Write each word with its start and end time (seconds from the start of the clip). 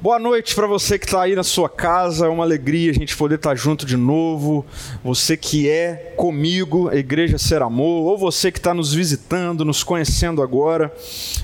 Boa 0.00 0.16
noite 0.16 0.54
para 0.54 0.68
você 0.68 0.96
que 0.96 1.06
está 1.06 1.22
aí 1.22 1.34
na 1.34 1.42
sua 1.42 1.68
casa, 1.68 2.26
é 2.26 2.28
uma 2.28 2.44
alegria 2.44 2.92
a 2.92 2.94
gente 2.94 3.16
poder 3.16 3.34
estar 3.34 3.50
tá 3.50 3.56
junto 3.56 3.84
de 3.84 3.96
novo. 3.96 4.64
Você 5.02 5.36
que 5.36 5.68
é 5.68 6.14
comigo, 6.16 6.88
a 6.88 6.94
Igreja 6.94 7.36
Ser 7.36 7.62
Amor, 7.62 8.06
ou 8.06 8.16
você 8.16 8.52
que 8.52 8.58
está 8.60 8.72
nos 8.72 8.94
visitando, 8.94 9.64
nos 9.64 9.82
conhecendo 9.82 10.40
agora. 10.40 10.94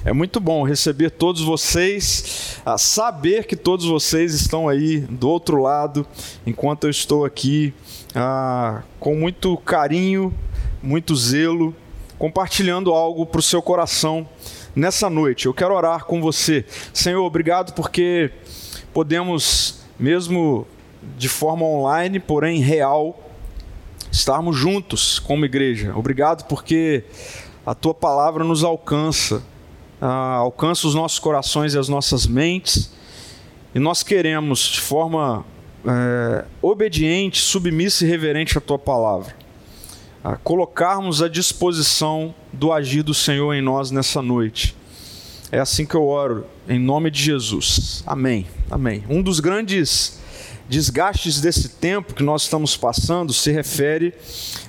É 0.04 0.12
muito 0.12 0.38
bom 0.38 0.62
receber 0.62 1.10
todos 1.10 1.42
vocês, 1.42 2.60
saber 2.78 3.44
que 3.44 3.56
todos 3.56 3.86
vocês 3.86 4.32
estão 4.34 4.68
aí 4.68 5.00
do 5.00 5.28
outro 5.28 5.60
lado, 5.60 6.06
enquanto 6.46 6.84
eu 6.84 6.90
estou 6.90 7.24
aqui 7.24 7.74
ah, 8.14 8.84
com 9.00 9.16
muito 9.16 9.56
carinho, 9.56 10.32
muito 10.80 11.16
zelo, 11.16 11.74
compartilhando 12.20 12.92
algo 12.92 13.26
para 13.26 13.40
o 13.40 13.42
seu 13.42 13.60
coração 13.60 14.28
nessa 14.74 15.08
noite. 15.08 15.46
Eu 15.46 15.54
quero 15.54 15.74
orar 15.74 16.04
com 16.04 16.20
você. 16.20 16.64
Senhor, 16.92 17.24
obrigado 17.24 17.74
porque 17.74 18.30
podemos, 18.92 19.80
mesmo 19.98 20.66
de 21.16 21.28
forma 21.28 21.64
online, 21.64 22.18
porém 22.18 22.60
real, 22.60 23.20
estarmos 24.10 24.56
juntos 24.56 25.18
como 25.18 25.44
igreja. 25.44 25.96
Obrigado 25.96 26.46
porque 26.46 27.04
a 27.66 27.74
tua 27.74 27.94
palavra 27.94 28.44
nos 28.44 28.62
alcança, 28.62 29.42
ah, 30.00 30.36
alcança 30.36 30.86
os 30.86 30.94
nossos 30.94 31.18
corações 31.18 31.74
e 31.74 31.78
as 31.78 31.88
nossas 31.88 32.26
mentes, 32.26 32.92
e 33.74 33.78
nós 33.78 34.02
queremos, 34.02 34.60
de 34.60 34.80
forma 34.80 35.44
é, 35.84 36.44
obediente, 36.62 37.40
submissa 37.40 38.04
e 38.04 38.08
reverente 38.08 38.56
à 38.56 38.60
tua 38.60 38.78
palavra, 38.78 39.34
a 40.24 40.36
colocarmos 40.36 41.20
à 41.20 41.28
disposição 41.28 42.34
do 42.50 42.72
agir 42.72 43.02
do 43.02 43.12
Senhor 43.12 43.52
em 43.52 43.60
nós 43.60 43.90
nessa 43.90 44.22
noite. 44.22 44.74
É 45.52 45.60
assim 45.60 45.84
que 45.84 45.94
eu 45.94 46.06
oro, 46.06 46.46
em 46.66 46.78
nome 46.78 47.10
de 47.10 47.22
Jesus. 47.22 48.02
Amém. 48.06 48.46
Amém. 48.70 49.04
Um 49.06 49.20
dos 49.20 49.38
grandes 49.38 50.18
desgastes 50.66 51.42
desse 51.42 51.68
tempo 51.68 52.14
que 52.14 52.22
nós 52.22 52.44
estamos 52.44 52.74
passando 52.74 53.34
se 53.34 53.52
refere 53.52 54.14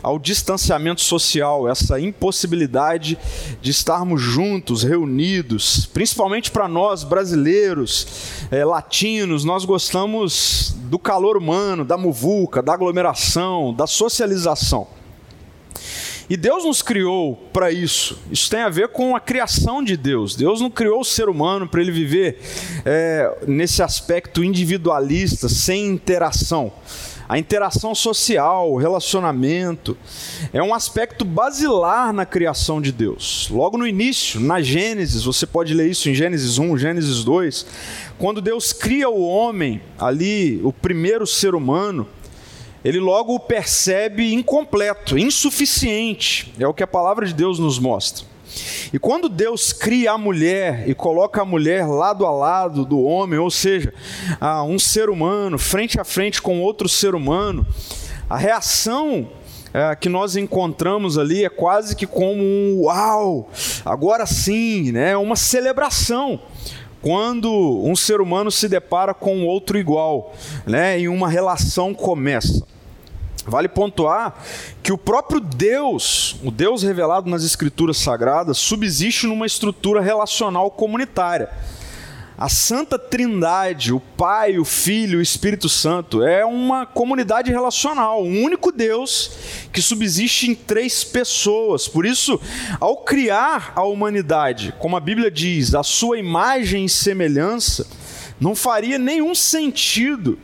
ao 0.03 0.19
distanciamento 0.19 0.99
social, 0.99 1.69
essa 1.69 1.97
impossibilidade 2.01 3.17
de 3.61 3.71
estarmos 3.71 4.21
juntos, 4.21 4.83
reunidos, 4.83 5.85
principalmente 5.85 6.51
para 6.51 6.67
nós 6.67 7.05
brasileiros, 7.05 8.05
é, 8.51 8.65
latinos, 8.65 9.45
nós 9.45 9.63
gostamos 9.63 10.75
do 10.89 10.99
calor 10.99 11.37
humano, 11.37 11.85
da 11.85 11.97
muvuca, 11.97 12.61
da 12.61 12.73
aglomeração, 12.73 13.73
da 13.73 13.87
socialização. 13.87 14.87
E 16.29 16.35
Deus 16.35 16.65
nos 16.65 16.81
criou 16.81 17.35
para 17.53 17.71
isso. 17.71 18.17
Isso 18.31 18.49
tem 18.49 18.61
a 18.61 18.69
ver 18.69 18.89
com 18.89 19.15
a 19.15 19.19
criação 19.19 19.83
de 19.83 19.95
Deus. 19.95 20.35
Deus 20.35 20.59
não 20.59 20.71
criou 20.71 21.01
o 21.01 21.05
ser 21.05 21.29
humano 21.29 21.67
para 21.67 21.81
ele 21.81 21.91
viver 21.91 22.39
é, 22.83 23.37
nesse 23.47 23.83
aspecto 23.83 24.43
individualista, 24.43 25.47
sem 25.47 25.85
interação. 25.85 26.71
A 27.27 27.39
interação 27.39 27.95
social, 27.95 28.71
o 28.71 28.77
relacionamento, 28.77 29.97
é 30.53 30.61
um 30.61 30.75
aspecto 30.75 31.25
basilar 31.25 32.13
na 32.13 32.23
criação 32.23 32.79
de 32.79 32.91
Deus. 32.91 33.47
Logo 33.49 33.77
no 33.77 33.87
início, 33.87 34.39
na 34.39 34.61
Gênesis, 34.61 35.23
você 35.23 35.47
pode 35.47 35.73
ler 35.73 35.89
isso 35.89 36.07
em 36.07 36.13
Gênesis 36.13 36.59
1, 36.59 36.77
Gênesis 36.77 37.23
2, 37.23 37.65
quando 38.19 38.41
Deus 38.41 38.71
cria 38.71 39.09
o 39.09 39.23
homem, 39.23 39.81
ali, 39.97 40.61
o 40.63 40.71
primeiro 40.71 41.25
ser 41.25 41.55
humano, 41.55 42.07
ele 42.85 42.99
logo 42.99 43.33
o 43.33 43.39
percebe 43.39 44.31
incompleto, 44.31 45.17
insuficiente. 45.17 46.53
É 46.59 46.67
o 46.67 46.73
que 46.73 46.83
a 46.83 46.87
palavra 46.87 47.25
de 47.25 47.33
Deus 47.33 47.57
nos 47.57 47.79
mostra. 47.79 48.23
E 48.93 48.99
quando 48.99 49.27
Deus 49.27 49.73
cria 49.73 50.11
a 50.11 50.17
mulher 50.19 50.87
e 50.87 50.93
coloca 50.93 51.41
a 51.41 51.45
mulher 51.45 51.87
lado 51.87 52.27
a 52.27 52.31
lado 52.31 52.85
do 52.85 53.01
homem, 53.01 53.39
ou 53.39 53.49
seja, 53.49 53.91
um 54.69 54.77
ser 54.77 55.09
humano 55.09 55.57
frente 55.57 55.99
a 55.99 56.03
frente 56.03 56.39
com 56.39 56.61
outro 56.61 56.87
ser 56.87 57.15
humano, 57.15 57.65
a 58.29 58.37
reação 58.37 59.29
é, 59.73 59.95
que 59.95 60.07
nós 60.07 60.35
encontramos 60.35 61.17
ali 61.17 61.43
é 61.43 61.49
quase 61.49 61.95
que 61.95 62.05
como 62.05 62.43
um 62.43 62.83
uau, 62.83 63.49
agora 63.83 64.27
sim, 64.27 64.91
né, 64.91 65.17
uma 65.17 65.35
celebração 65.35 66.39
quando 67.01 67.51
um 67.83 67.95
ser 67.95 68.21
humano 68.21 68.49
se 68.49 68.69
depara 68.69 69.13
com 69.13 69.43
outro 69.43 69.77
igual, 69.77 70.33
né, 70.65 70.99
e 70.99 71.07
uma 71.07 71.27
relação 71.27 71.93
começa. 71.93 72.74
Vale 73.47 73.67
pontuar 73.67 74.43
que 74.81 74.91
o 74.91 74.97
próprio 74.97 75.39
Deus, 75.39 76.35
o 76.43 76.49
Deus 76.49 76.81
revelado 76.81 77.29
nas 77.29 77.43
Escrituras 77.43 77.97
Sagradas, 77.97 78.57
subsiste 78.57 79.27
numa 79.27 79.45
estrutura 79.45 80.01
relacional 80.01 80.71
comunitária. 80.71 81.49
A 82.37 82.49
Santa 82.49 82.99
Trindade, 82.99 83.93
o 83.93 83.99
Pai, 83.99 84.57
o 84.57 84.65
Filho 84.65 85.19
o 85.19 85.21
Espírito 85.21 85.69
Santo, 85.69 86.21
é 86.21 86.43
uma 86.43 86.85
comunidade 86.85 87.49
relacional, 87.49 88.21
um 88.21 88.43
único 88.43 88.73
Deus 88.73 89.31
que 89.71 89.81
subsiste 89.81 90.49
em 90.49 90.55
três 90.55 91.01
pessoas. 91.01 91.87
Por 91.87 92.05
isso, 92.05 92.41
ao 92.77 92.97
criar 92.97 93.71
a 93.73 93.83
humanidade, 93.83 94.73
como 94.79 94.97
a 94.97 94.99
Bíblia 94.99 95.31
diz, 95.31 95.73
a 95.73 95.83
sua 95.83 96.19
imagem 96.19 96.83
e 96.83 96.89
semelhança, 96.89 97.87
não 98.37 98.53
faria 98.53 98.97
nenhum 98.97 99.33
sentido 99.33 100.37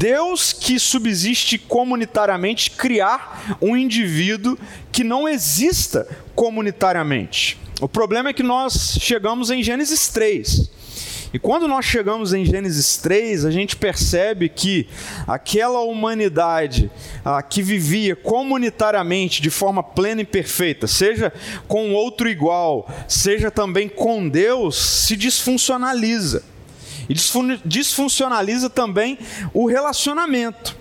Deus 0.00 0.54
que 0.54 0.78
subsiste 0.78 1.58
comunitariamente 1.58 2.70
criar 2.70 3.58
um 3.60 3.76
indivíduo 3.76 4.58
que 4.90 5.04
não 5.04 5.28
exista 5.28 6.08
comunitariamente. 6.34 7.58
O 7.82 7.86
problema 7.86 8.30
é 8.30 8.32
que 8.32 8.42
nós 8.42 8.96
chegamos 8.98 9.50
em 9.50 9.62
Gênesis 9.62 10.08
3. 10.08 10.70
E 11.34 11.38
quando 11.38 11.68
nós 11.68 11.84
chegamos 11.84 12.32
em 12.32 12.46
Gênesis 12.46 12.96
3, 12.96 13.44
a 13.44 13.50
gente 13.50 13.76
percebe 13.76 14.48
que 14.48 14.88
aquela 15.26 15.80
humanidade 15.80 16.90
ah, 17.22 17.42
que 17.42 17.60
vivia 17.60 18.16
comunitariamente 18.16 19.42
de 19.42 19.50
forma 19.50 19.82
plena 19.82 20.22
e 20.22 20.24
perfeita, 20.24 20.86
seja 20.86 21.30
com 21.68 21.92
outro 21.92 22.26
igual, 22.26 22.90
seja 23.06 23.50
também 23.50 23.86
com 23.86 24.26
Deus, 24.26 24.76
se 24.76 25.14
disfuncionaliza. 25.14 26.42
E 27.10 27.14
disfuncionaliza 27.64 28.70
também 28.70 29.18
o 29.52 29.66
relacionamento. 29.66 30.76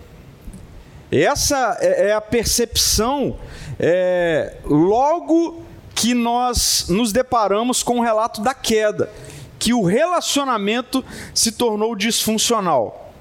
Essa 1.12 1.75
é, 1.81 2.09
é 2.09 2.13
a 2.13 2.22
percepção 2.22 3.40
é, 3.79 4.57
logo 4.63 5.63
que 5.95 6.13
nós 6.13 6.85
nos 6.88 7.12
deparamos 7.12 7.81
com 7.81 7.97
o 7.97 8.03
relato 8.03 8.41
da 8.41 8.53
queda, 8.53 9.09
que 9.57 9.73
o 9.73 9.84
relacionamento 9.84 11.03
se 11.34 11.51
tornou 11.51 11.95
disfuncional. 11.95 13.12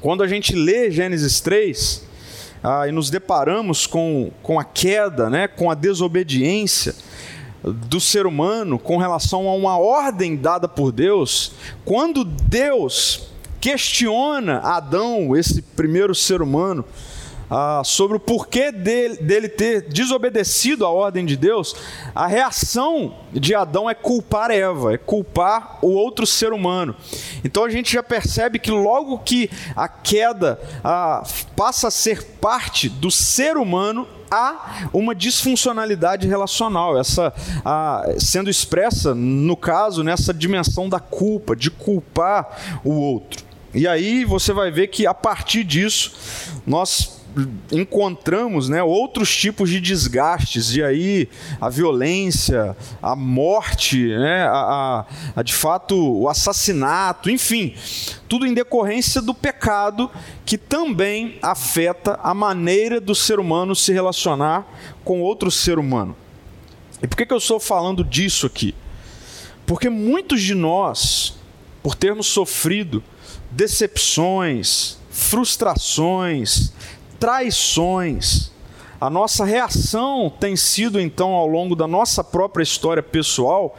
Quando 0.00 0.22
a 0.22 0.26
gente 0.26 0.54
lê 0.54 0.90
Gênesis 0.90 1.42
3 1.42 2.06
ah, 2.64 2.88
e 2.88 2.90
nos 2.90 3.10
deparamos 3.10 3.86
com, 3.86 4.32
com 4.42 4.58
a 4.58 4.64
queda, 4.64 5.28
né, 5.28 5.46
com 5.46 5.70
a 5.70 5.74
desobediência, 5.74 6.94
do 7.62 8.00
ser 8.00 8.26
humano 8.26 8.78
com 8.78 8.96
relação 8.96 9.48
a 9.48 9.54
uma 9.54 9.78
ordem 9.78 10.36
dada 10.36 10.68
por 10.68 10.92
Deus, 10.92 11.52
quando 11.84 12.24
Deus 12.24 13.28
questiona 13.60 14.60
Adão, 14.60 15.36
esse 15.36 15.60
primeiro 15.60 16.14
ser 16.14 16.40
humano, 16.40 16.84
ah, 17.50 17.82
sobre 17.84 18.16
o 18.16 18.20
porquê 18.20 18.70
dele, 18.70 19.16
dele, 19.16 19.48
ter 19.48 19.82
desobedecido 19.82 20.86
a 20.86 20.90
ordem 20.90 21.26
de 21.26 21.36
Deus, 21.36 21.74
a 22.14 22.26
reação 22.26 23.16
de 23.32 23.54
Adão 23.54 23.90
é 23.90 23.94
culpar 23.94 24.50
Eva, 24.50 24.94
é 24.94 24.98
culpar 24.98 25.78
o 25.82 25.88
outro 25.88 26.26
ser 26.26 26.52
humano. 26.52 26.94
Então 27.44 27.64
a 27.64 27.70
gente 27.70 27.92
já 27.92 28.02
percebe 28.02 28.58
que 28.58 28.70
logo 28.70 29.18
que 29.18 29.50
a 29.74 29.88
queda 29.88 30.60
ah, 30.84 31.24
passa 31.56 31.88
a 31.88 31.90
ser 31.90 32.24
parte 32.40 32.88
do 32.88 33.10
ser 33.10 33.56
humano, 33.56 34.06
há 34.30 34.88
uma 34.92 35.14
disfuncionalidade 35.14 36.28
relacional, 36.28 36.98
essa 36.98 37.34
sendo 38.18 38.48
expressa, 38.48 39.14
no 39.14 39.56
caso, 39.56 40.04
nessa 40.04 40.32
dimensão 40.32 40.88
da 40.88 41.00
culpa, 41.00 41.56
de 41.56 41.70
culpar 41.70 42.80
o 42.84 42.92
outro. 42.92 43.44
E 43.74 43.86
aí 43.86 44.24
você 44.24 44.52
vai 44.52 44.70
ver 44.70 44.88
que 44.88 45.06
a 45.06 45.14
partir 45.14 45.64
disso 45.64 46.12
nós 46.66 47.19
encontramos 47.70 48.68
né, 48.68 48.82
outros 48.82 49.34
tipos 49.34 49.70
de 49.70 49.80
desgastes, 49.80 50.74
e 50.74 50.82
aí 50.82 51.28
a 51.60 51.68
violência, 51.68 52.76
a 53.00 53.14
morte, 53.14 54.08
né, 54.08 54.44
a, 54.44 54.50
a, 54.50 55.06
a, 55.36 55.42
de 55.42 55.54
fato 55.54 55.96
o 55.96 56.28
assassinato, 56.28 57.30
enfim, 57.30 57.74
tudo 58.28 58.46
em 58.46 58.54
decorrência 58.54 59.22
do 59.22 59.34
pecado 59.34 60.10
que 60.44 60.58
também 60.58 61.38
afeta 61.42 62.18
a 62.22 62.34
maneira 62.34 63.00
do 63.00 63.14
ser 63.14 63.38
humano 63.38 63.74
se 63.74 63.92
relacionar 63.92 64.66
com 65.04 65.20
outro 65.20 65.50
ser 65.50 65.78
humano. 65.78 66.16
E 67.02 67.06
por 67.06 67.16
que, 67.16 67.26
que 67.26 67.32
eu 67.32 67.38
estou 67.38 67.58
falando 67.58 68.04
disso 68.04 68.46
aqui? 68.46 68.74
Porque 69.64 69.88
muitos 69.88 70.42
de 70.42 70.54
nós, 70.54 71.38
por 71.82 71.94
termos 71.94 72.26
sofrido 72.26 73.02
decepções, 73.50 74.98
frustrações, 75.10 76.72
traições. 77.20 78.50
A 79.00 79.08
nossa 79.08 79.44
reação 79.44 80.32
tem 80.40 80.56
sido, 80.56 81.00
então, 81.00 81.30
ao 81.30 81.46
longo 81.46 81.76
da 81.76 81.86
nossa 81.86 82.24
própria 82.24 82.62
história 82.62 83.02
pessoal, 83.02 83.76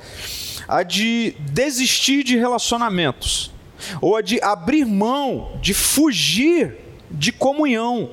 a 0.67 0.83
de 0.83 1.35
desistir 1.39 2.23
de 2.23 2.37
relacionamentos. 2.37 3.51
ou 3.99 4.15
a 4.15 4.21
de 4.21 4.39
abrir 4.43 4.85
mão, 4.85 5.53
de 5.59 5.73
fugir 5.73 6.77
de 7.09 7.31
comunhão 7.31 8.11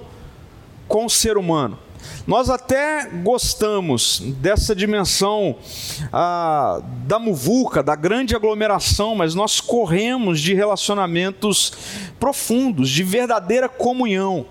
com 0.88 1.04
o 1.04 1.10
ser 1.10 1.36
humano. 1.36 1.78
Nós 2.26 2.48
até 2.48 3.06
gostamos 3.22 4.20
dessa 4.20 4.74
dimensão 4.74 5.56
ah, 6.12 6.80
da 7.06 7.18
muvuca, 7.18 7.82
da 7.82 7.94
grande 7.94 8.34
aglomeração, 8.34 9.14
mas 9.14 9.34
nós 9.34 9.60
corremos 9.60 10.40
de 10.40 10.54
relacionamentos 10.54 11.72
profundos, 12.18 12.88
de 12.90 13.02
verdadeira 13.02 13.68
comunhão. 13.68 14.46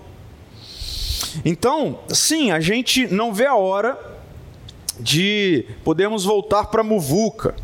Então, 1.44 2.00
sim, 2.08 2.50
a 2.50 2.60
gente 2.60 3.06
não 3.06 3.32
vê 3.32 3.46
a 3.46 3.54
hora 3.54 3.98
de 5.00 5.64
podermos 5.84 6.24
voltar 6.24 6.66
para 6.66 6.80
a 6.80 6.84
muvuca. 6.84 7.54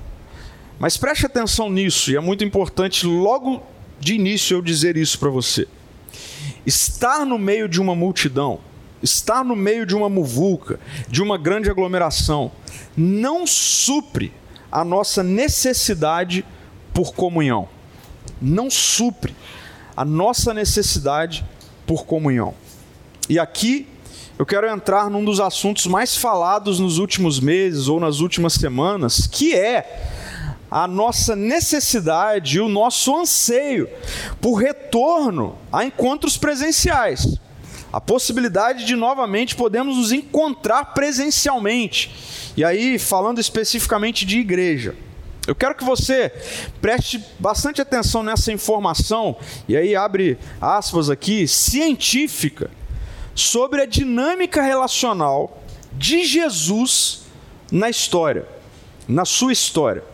Mas 0.79 0.97
preste 0.97 1.27
atenção 1.27 1.71
nisso, 1.71 2.11
e 2.11 2.17
é 2.17 2.21
muito 2.21 2.45
importante 2.45 3.06
logo 3.06 3.62
de 4.01 4.15
início 4.15 4.56
eu 4.56 4.62
dizer 4.62 4.97
isso 4.97 5.19
para 5.19 5.31
você. 5.31 5.67
Estar 6.67 7.25
no 7.25 7.39
meio 7.39 7.69
de 7.69 7.81
uma 7.81 7.95
multidão, 7.95 8.61
estar 9.03 9.45
no 9.45 9.57
meio 9.57 9.87
de 9.87 9.95
uma 9.95 10.09
muvuca, 10.09 10.81
de 11.09 11.23
uma 11.23 11.39
grande 11.39 11.71
aglomeração, 11.71 12.50
não 12.97 13.47
supre 13.47 14.33
a 14.71 14.85
nossa 14.85 15.23
necessidade 15.23 16.45
por 16.93 17.15
comunhão. 17.15 17.69
Não 18.41 18.69
supre 18.69 19.35
a 19.97 20.05
nossa 20.05 20.53
necessidade 20.53 21.45
por 21.87 22.05
comunhão. 22.05 22.55
E 23.29 23.38
aqui 23.38 23.87
eu 24.38 24.44
quero 24.44 24.69
entrar 24.69 25.09
num 25.09 25.25
dos 25.25 25.41
assuntos 25.41 25.87
mais 25.87 26.17
falados 26.17 26.79
nos 26.79 26.99
últimos 26.99 27.41
meses 27.41 27.88
ou 27.88 27.99
nas 27.99 28.21
últimas 28.21 28.55
semanas, 28.55 29.26
que 29.26 29.55
é 29.55 30.11
a 30.71 30.87
nossa 30.87 31.35
necessidade 31.35 32.56
e 32.56 32.61
o 32.61 32.69
nosso 32.69 33.17
anseio 33.17 33.88
por 34.41 34.55
retorno 34.55 35.56
a 35.73 35.85
encontros 35.85 36.37
presenciais. 36.37 37.38
A 37.93 38.00
possibilidade 38.00 38.85
de 38.85 38.97
novamente 38.97 39.55
podermos 39.55 39.97
nos 39.97 40.11
encontrar 40.11 40.93
presencialmente. 40.93 42.53
E 42.56 42.65
aí, 42.65 42.99
falando 42.99 43.41
especificamente 43.41 44.26
de 44.26 44.41
igreja. 44.41 44.97
Eu 45.47 45.55
quero 45.55 45.76
que 45.76 45.85
você 45.85 46.32
preste 46.81 47.23
bastante 47.38 47.81
atenção 47.81 48.23
nessa 48.23 48.50
informação, 48.50 49.37
e 49.69 49.76
aí 49.76 49.94
abre 49.94 50.38
aspas 50.61 51.09
aqui, 51.09 51.47
científica 51.47 52.71
sobre 53.35 53.83
a 53.83 53.87
dinâmica 53.87 54.63
relacional 54.63 55.63
de 55.93 56.25
Jesus 56.25 57.23
na 57.71 57.89
história, 57.91 58.47
na 59.09 59.25
sua 59.25 59.53
história. 59.53 60.05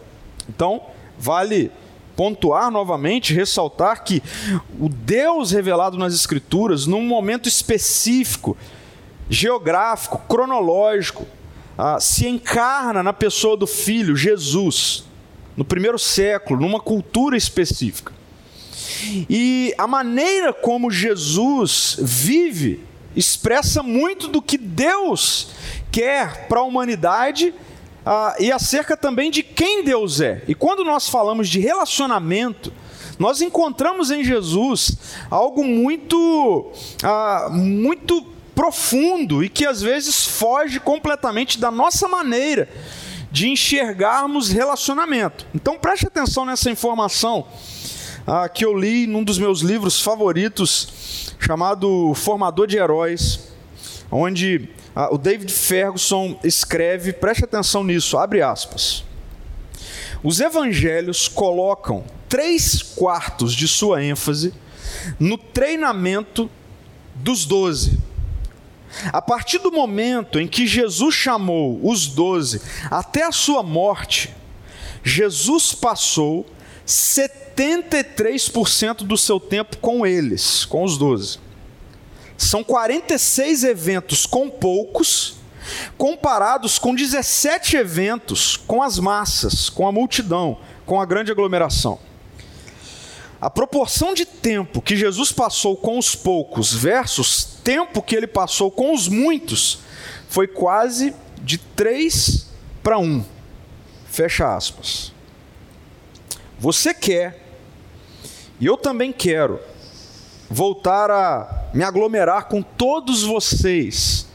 Então, 0.48 0.82
vale 1.18 1.70
pontuar 2.16 2.70
novamente, 2.70 3.32
ressaltar 3.32 4.04
que 4.04 4.22
o 4.78 4.88
Deus 4.88 5.52
revelado 5.52 5.96
nas 5.96 6.14
Escrituras, 6.14 6.86
num 6.86 7.02
momento 7.02 7.48
específico, 7.48 8.56
geográfico, 9.28 10.18
cronológico, 10.28 11.26
ah, 11.78 11.98
se 11.98 12.26
encarna 12.28 13.02
na 13.02 13.12
pessoa 13.12 13.56
do 13.56 13.66
Filho, 13.66 14.16
Jesus, 14.16 15.04
no 15.56 15.64
primeiro 15.64 15.98
século, 15.98 16.60
numa 16.60 16.80
cultura 16.80 17.36
específica. 17.36 18.12
E 19.28 19.74
a 19.78 19.86
maneira 19.86 20.52
como 20.52 20.90
Jesus 20.90 21.96
vive 22.00 22.89
expressa 23.14 23.82
muito 23.82 24.28
do 24.28 24.40
que 24.40 24.56
Deus 24.56 25.48
quer 25.90 26.46
para 26.48 26.60
a 26.60 26.64
humanidade 26.64 27.52
ah, 28.04 28.34
e 28.38 28.50
acerca 28.50 28.96
também 28.96 29.30
de 29.30 29.42
quem 29.42 29.84
Deus 29.84 30.20
é. 30.20 30.42
E 30.46 30.54
quando 30.54 30.84
nós 30.84 31.08
falamos 31.08 31.48
de 31.48 31.60
relacionamento, 31.60 32.72
nós 33.18 33.42
encontramos 33.42 34.10
em 34.10 34.24
Jesus 34.24 34.96
algo 35.30 35.62
muito, 35.62 36.72
ah, 37.02 37.48
muito 37.50 38.22
profundo 38.54 39.44
e 39.44 39.48
que 39.48 39.66
às 39.66 39.82
vezes 39.82 40.26
foge 40.26 40.80
completamente 40.80 41.58
da 41.58 41.70
nossa 41.70 42.08
maneira 42.08 42.68
de 43.30 43.48
enxergarmos 43.48 44.50
relacionamento. 44.50 45.46
Então 45.54 45.78
preste 45.78 46.06
atenção 46.06 46.44
nessa 46.44 46.70
informação 46.70 47.46
ah, 48.26 48.48
que 48.48 48.64
eu 48.64 48.76
li 48.76 49.06
num 49.06 49.22
dos 49.22 49.38
meus 49.38 49.60
livros 49.60 50.00
favoritos, 50.00 51.29
chamado 51.40 52.12
Formador 52.14 52.66
de 52.66 52.76
Heróis, 52.76 53.48
onde 54.12 54.68
ah, 54.94 55.12
o 55.12 55.18
David 55.18 55.50
Ferguson 55.52 56.38
escreve, 56.44 57.12
preste 57.12 57.44
atenção 57.44 57.82
nisso, 57.82 58.18
abre 58.18 58.42
aspas. 58.42 59.02
Os 60.22 60.38
evangelhos 60.38 61.26
colocam 61.26 62.04
três 62.28 62.82
quartos 62.82 63.54
de 63.54 63.66
sua 63.66 64.04
ênfase 64.04 64.52
no 65.18 65.38
treinamento 65.38 66.50
dos 67.14 67.46
doze. 67.46 67.98
A 69.12 69.22
partir 69.22 69.58
do 69.58 69.72
momento 69.72 70.38
em 70.38 70.46
que 70.46 70.66
Jesus 70.66 71.14
chamou 71.14 71.80
os 71.82 72.06
doze 72.06 72.60
até 72.90 73.24
a 73.24 73.32
sua 73.32 73.62
morte, 73.62 74.34
Jesus 75.02 75.72
passou 75.72 76.44
73% 76.86 78.98
do 78.98 79.16
seu 79.16 79.38
tempo 79.38 79.76
com 79.78 80.06
eles, 80.06 80.64
com 80.64 80.84
os 80.84 80.98
doze. 80.98 81.38
São 82.36 82.64
46 82.64 83.64
eventos 83.64 84.26
com 84.26 84.48
poucos, 84.48 85.36
comparados 85.98 86.78
com 86.78 86.94
17 86.94 87.76
eventos 87.76 88.56
com 88.56 88.82
as 88.82 88.98
massas, 88.98 89.68
com 89.68 89.86
a 89.86 89.92
multidão, 89.92 90.58
com 90.86 91.00
a 91.00 91.04
grande 91.04 91.30
aglomeração. 91.30 91.98
A 93.40 93.48
proporção 93.48 94.12
de 94.12 94.26
tempo 94.26 94.82
que 94.82 94.96
Jesus 94.96 95.32
passou 95.32 95.76
com 95.76 95.98
os 95.98 96.14
poucos 96.14 96.74
versus 96.74 97.44
tempo 97.64 98.02
que 98.02 98.14
ele 98.14 98.26
passou 98.26 98.70
com 98.70 98.94
os 98.94 99.08
muitos 99.08 99.78
foi 100.28 100.46
quase 100.46 101.14
de 101.42 101.56
3 101.56 102.46
para 102.82 102.98
1. 102.98 103.24
Fecha 104.06 104.54
aspas. 104.54 105.12
Você 106.60 106.92
quer, 106.92 107.42
e 108.60 108.66
eu 108.66 108.76
também 108.76 109.12
quero, 109.12 109.58
voltar 110.50 111.10
a 111.10 111.70
me 111.72 111.82
aglomerar 111.82 112.48
com 112.48 112.60
todos 112.60 113.22
vocês 113.22 114.26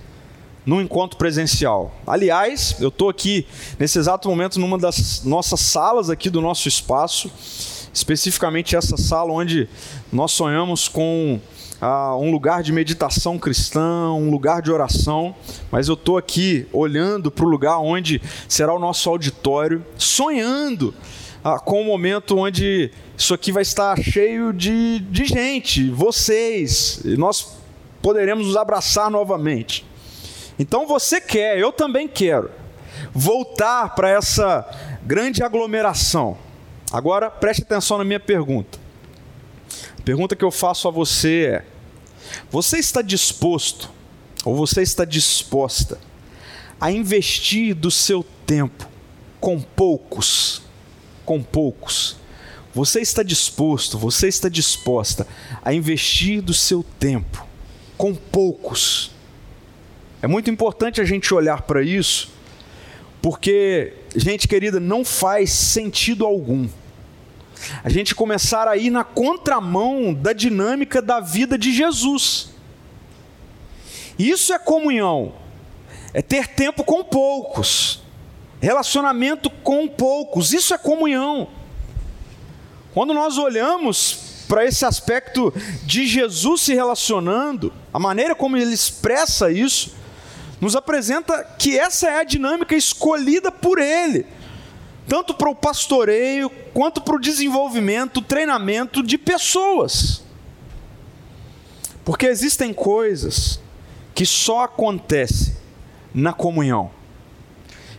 no 0.66 0.82
encontro 0.82 1.20
presencial. 1.20 1.94
Aliás, 2.08 2.78
eu 2.80 2.88
estou 2.88 3.10
aqui 3.10 3.46
nesse 3.78 4.00
exato 4.00 4.28
momento 4.28 4.60
numa 4.60 4.76
das 4.76 5.24
nossas 5.24 5.60
salas 5.60 6.10
aqui 6.10 6.28
do 6.28 6.42
nosso 6.42 6.68
espaço, 6.68 7.32
especificamente 7.94 8.76
essa 8.76 8.98
sala 8.98 9.32
onde 9.32 9.70
nós 10.12 10.32
sonhamos 10.32 10.88
com 10.88 11.40
ah, 11.80 12.18
um 12.18 12.32
lugar 12.32 12.64
de 12.64 12.72
meditação 12.72 13.38
cristã, 13.38 14.10
um 14.14 14.32
lugar 14.32 14.64
de 14.64 14.72
oração, 14.72 15.36
mas 15.70 15.88
eu 15.88 15.94
estou 15.94 16.18
aqui 16.18 16.66
olhando 16.74 17.30
para 17.30 17.46
o 17.46 17.48
lugar 17.48 17.78
onde 17.78 18.20
será 18.48 18.74
o 18.74 18.80
nosso 18.80 19.08
auditório, 19.12 19.86
sonhando 19.96 20.92
ah, 21.48 21.60
com 21.60 21.84
um 21.84 21.86
momento 21.86 22.40
onde 22.40 22.90
isso 23.16 23.32
aqui 23.32 23.52
vai 23.52 23.62
estar 23.62 23.96
cheio 24.02 24.52
de, 24.52 24.98
de 24.98 25.26
gente, 25.26 25.92
vocês, 25.92 27.02
e 27.06 27.16
nós 27.16 27.60
poderemos 28.02 28.48
nos 28.48 28.58
abraçar 28.58 29.12
novamente. 29.12 29.86
Então 30.58 30.88
você 30.88 31.22
quer, 31.22 31.60
eu 31.60 31.72
também 31.72 32.08
quero, 32.08 32.50
voltar 33.14 33.94
para 33.94 34.10
essa 34.10 34.68
grande 35.04 35.44
aglomeração. 35.44 36.36
Agora 36.92 37.30
preste 37.30 37.62
atenção 37.62 38.00
na 38.00 38.04
minha 38.04 38.20
pergunta. 38.20 38.80
A 40.00 40.02
pergunta 40.02 40.36
que 40.36 40.44
eu 40.44 40.50
faço 40.50 40.88
a 40.88 40.92
você 40.92 41.62
é: 41.62 41.66
você 42.50 42.80
está 42.80 43.04
disposto, 43.04 43.92
ou 44.44 44.56
você 44.56 44.82
está 44.82 45.06
disposta, 45.06 46.00
a 46.82 46.92
investir 46.92 47.76
do 47.76 47.92
seu 47.92 48.26
tempo 48.48 48.90
com 49.40 49.62
poucos 49.62 50.65
com 51.26 51.42
poucos. 51.42 52.18
Você 52.74 53.02
está 53.02 53.24
disposto, 53.24 53.98
você 53.98 54.28
está 54.28 54.48
disposta 54.50 55.28
a 55.64 55.74
investir 55.74 56.42
do 56.42 56.54
seu 56.54 56.84
tempo 57.00 57.46
com 57.98 58.14
poucos. 58.14 59.12
É 60.22 60.28
muito 60.28 60.50
importante 60.50 61.02
a 61.02 61.06
gente 61.06 61.34
olhar 61.34 61.64
para 61.64 61.82
isso, 61.82 62.30
porque, 63.22 63.94
gente 64.16 64.48
querida, 64.48 64.80
não 64.80 65.04
faz 65.04 65.52
sentido 65.52 66.26
algum 66.26 66.68
a 67.84 67.90
gente 67.90 68.14
começar 68.14 68.68
a 68.68 68.78
ir 68.78 68.90
na 68.90 69.04
contramão 69.04 70.14
da 70.14 70.34
dinâmica 70.34 71.02
da 71.02 71.20
vida 71.20 71.58
de 71.58 71.74
Jesus. 71.74 72.50
Isso 74.18 74.54
é 74.54 74.60
comunhão, 74.60 75.34
é 76.14 76.22
ter 76.22 76.48
tempo 76.48 76.84
com 76.84 77.04
poucos. 77.04 78.04
Relacionamento 78.60 79.50
com 79.50 79.88
poucos, 79.88 80.54
isso 80.54 80.74
é 80.74 80.78
comunhão. 80.78 81.50
Quando 82.94 83.14
nós 83.14 83.38
olhamos 83.38 84.46
para 84.48 84.66
esse 84.66 84.86
aspecto 84.86 85.54
de 85.84 86.08
Jesus 86.08 86.62
se 86.62 86.74
relacionando, 86.74 87.74
a 87.94 88.00
maneira 88.00 88.36
como 88.36 88.58
ele 88.58 88.74
expressa 88.74 89.52
isso, 89.52 89.96
nos 90.62 90.76
apresenta 90.76 91.44
que 91.58 91.78
essa 91.78 92.08
é 92.08 92.20
a 92.20 92.24
dinâmica 92.24 92.76
escolhida 92.76 93.52
por 93.52 93.80
ele 93.80 94.26
tanto 95.08 95.34
para 95.34 95.50
o 95.50 95.56
pastoreio 95.56 96.50
quanto 96.74 97.02
para 97.02 97.16
o 97.16 97.20
desenvolvimento, 97.20 98.22
treinamento 98.22 99.04
de 99.04 99.18
pessoas. 99.18 100.24
Porque 102.04 102.26
existem 102.26 102.74
coisas 102.74 103.60
que 104.14 104.26
só 104.26 104.64
acontecem 104.64 105.56
na 106.14 106.34
comunhão. 106.34 106.92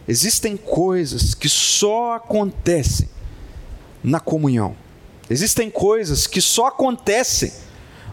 Existem 0.08 0.56
coisas 0.56 1.34
que 1.34 1.48
só 1.48 2.14
acontecem 2.14 3.08
na 4.02 4.20
comunhão. 4.20 4.76
Existem 5.28 5.68
coisas 5.68 6.26
que 6.26 6.40
só 6.40 6.66
acontecem 6.66 7.52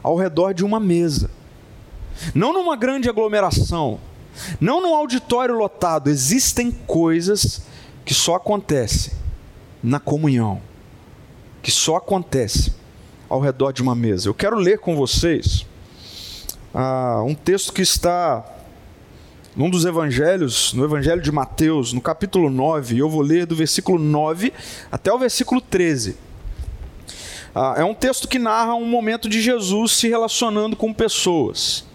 ao 0.01 0.15
redor 0.15 0.53
de 0.53 0.65
uma 0.65 0.79
mesa. 0.79 1.29
Não 2.33 2.51
numa 2.51 2.75
grande 2.75 3.09
aglomeração, 3.09 3.99
não 4.59 4.81
num 4.81 4.95
auditório 4.95 5.55
lotado. 5.55 6.09
Existem 6.09 6.71
coisas 6.71 7.61
que 8.03 8.13
só 8.13 8.35
acontecem 8.35 9.13
na 9.81 9.99
comunhão, 9.99 10.61
que 11.61 11.71
só 11.71 11.97
acontecem 11.97 12.73
ao 13.29 13.39
redor 13.39 13.71
de 13.71 13.81
uma 13.81 13.95
mesa. 13.95 14.29
Eu 14.29 14.33
quero 14.33 14.55
ler 14.55 14.79
com 14.79 14.95
vocês 14.95 15.65
ah, 16.73 17.21
um 17.25 17.35
texto 17.35 17.71
que 17.71 17.81
está 17.81 18.43
num 19.55 19.69
dos 19.69 19.85
evangelhos, 19.85 20.73
no 20.73 20.83
evangelho 20.83 21.21
de 21.21 21.31
Mateus, 21.31 21.93
no 21.93 22.01
capítulo 22.01 22.49
9, 22.49 22.97
eu 22.97 23.09
vou 23.09 23.21
ler 23.21 23.45
do 23.45 23.55
versículo 23.55 23.99
9 23.99 24.51
até 24.91 25.13
o 25.13 25.19
versículo 25.19 25.61
13. 25.61 26.17
Ah, 27.53 27.75
é 27.77 27.83
um 27.83 27.93
texto 27.93 28.27
que 28.27 28.39
narra 28.39 28.73
um 28.73 28.85
momento 28.85 29.29
de 29.29 29.41
Jesus 29.41 29.91
se 29.91 30.07
relacionando 30.07 30.75
com 30.75 30.91
pessoas. 30.91 31.85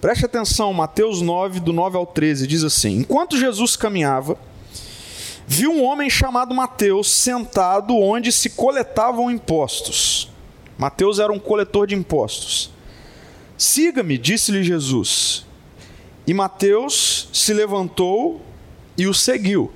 Preste 0.00 0.24
atenção, 0.24 0.72
Mateus 0.72 1.20
9, 1.20 1.60
do 1.60 1.72
9 1.72 1.96
ao 1.96 2.06
13, 2.06 2.46
diz 2.46 2.64
assim: 2.64 2.98
Enquanto 2.98 3.38
Jesus 3.38 3.76
caminhava, 3.76 4.36
viu 5.46 5.70
um 5.70 5.84
homem 5.84 6.10
chamado 6.10 6.54
Mateus 6.54 7.08
sentado 7.08 7.96
onde 7.96 8.32
se 8.32 8.50
coletavam 8.50 9.30
impostos. 9.30 10.28
Mateus 10.76 11.20
era 11.20 11.32
um 11.32 11.38
coletor 11.38 11.86
de 11.86 11.94
impostos. 11.94 12.72
Siga-me, 13.56 14.18
disse-lhe 14.18 14.64
Jesus. 14.64 15.44
E 16.26 16.34
Mateus 16.34 17.28
se 17.32 17.52
levantou 17.52 18.40
e 18.96 19.06
o 19.06 19.14
seguiu. 19.14 19.72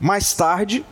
Mais 0.00 0.32
tarde, 0.32 0.84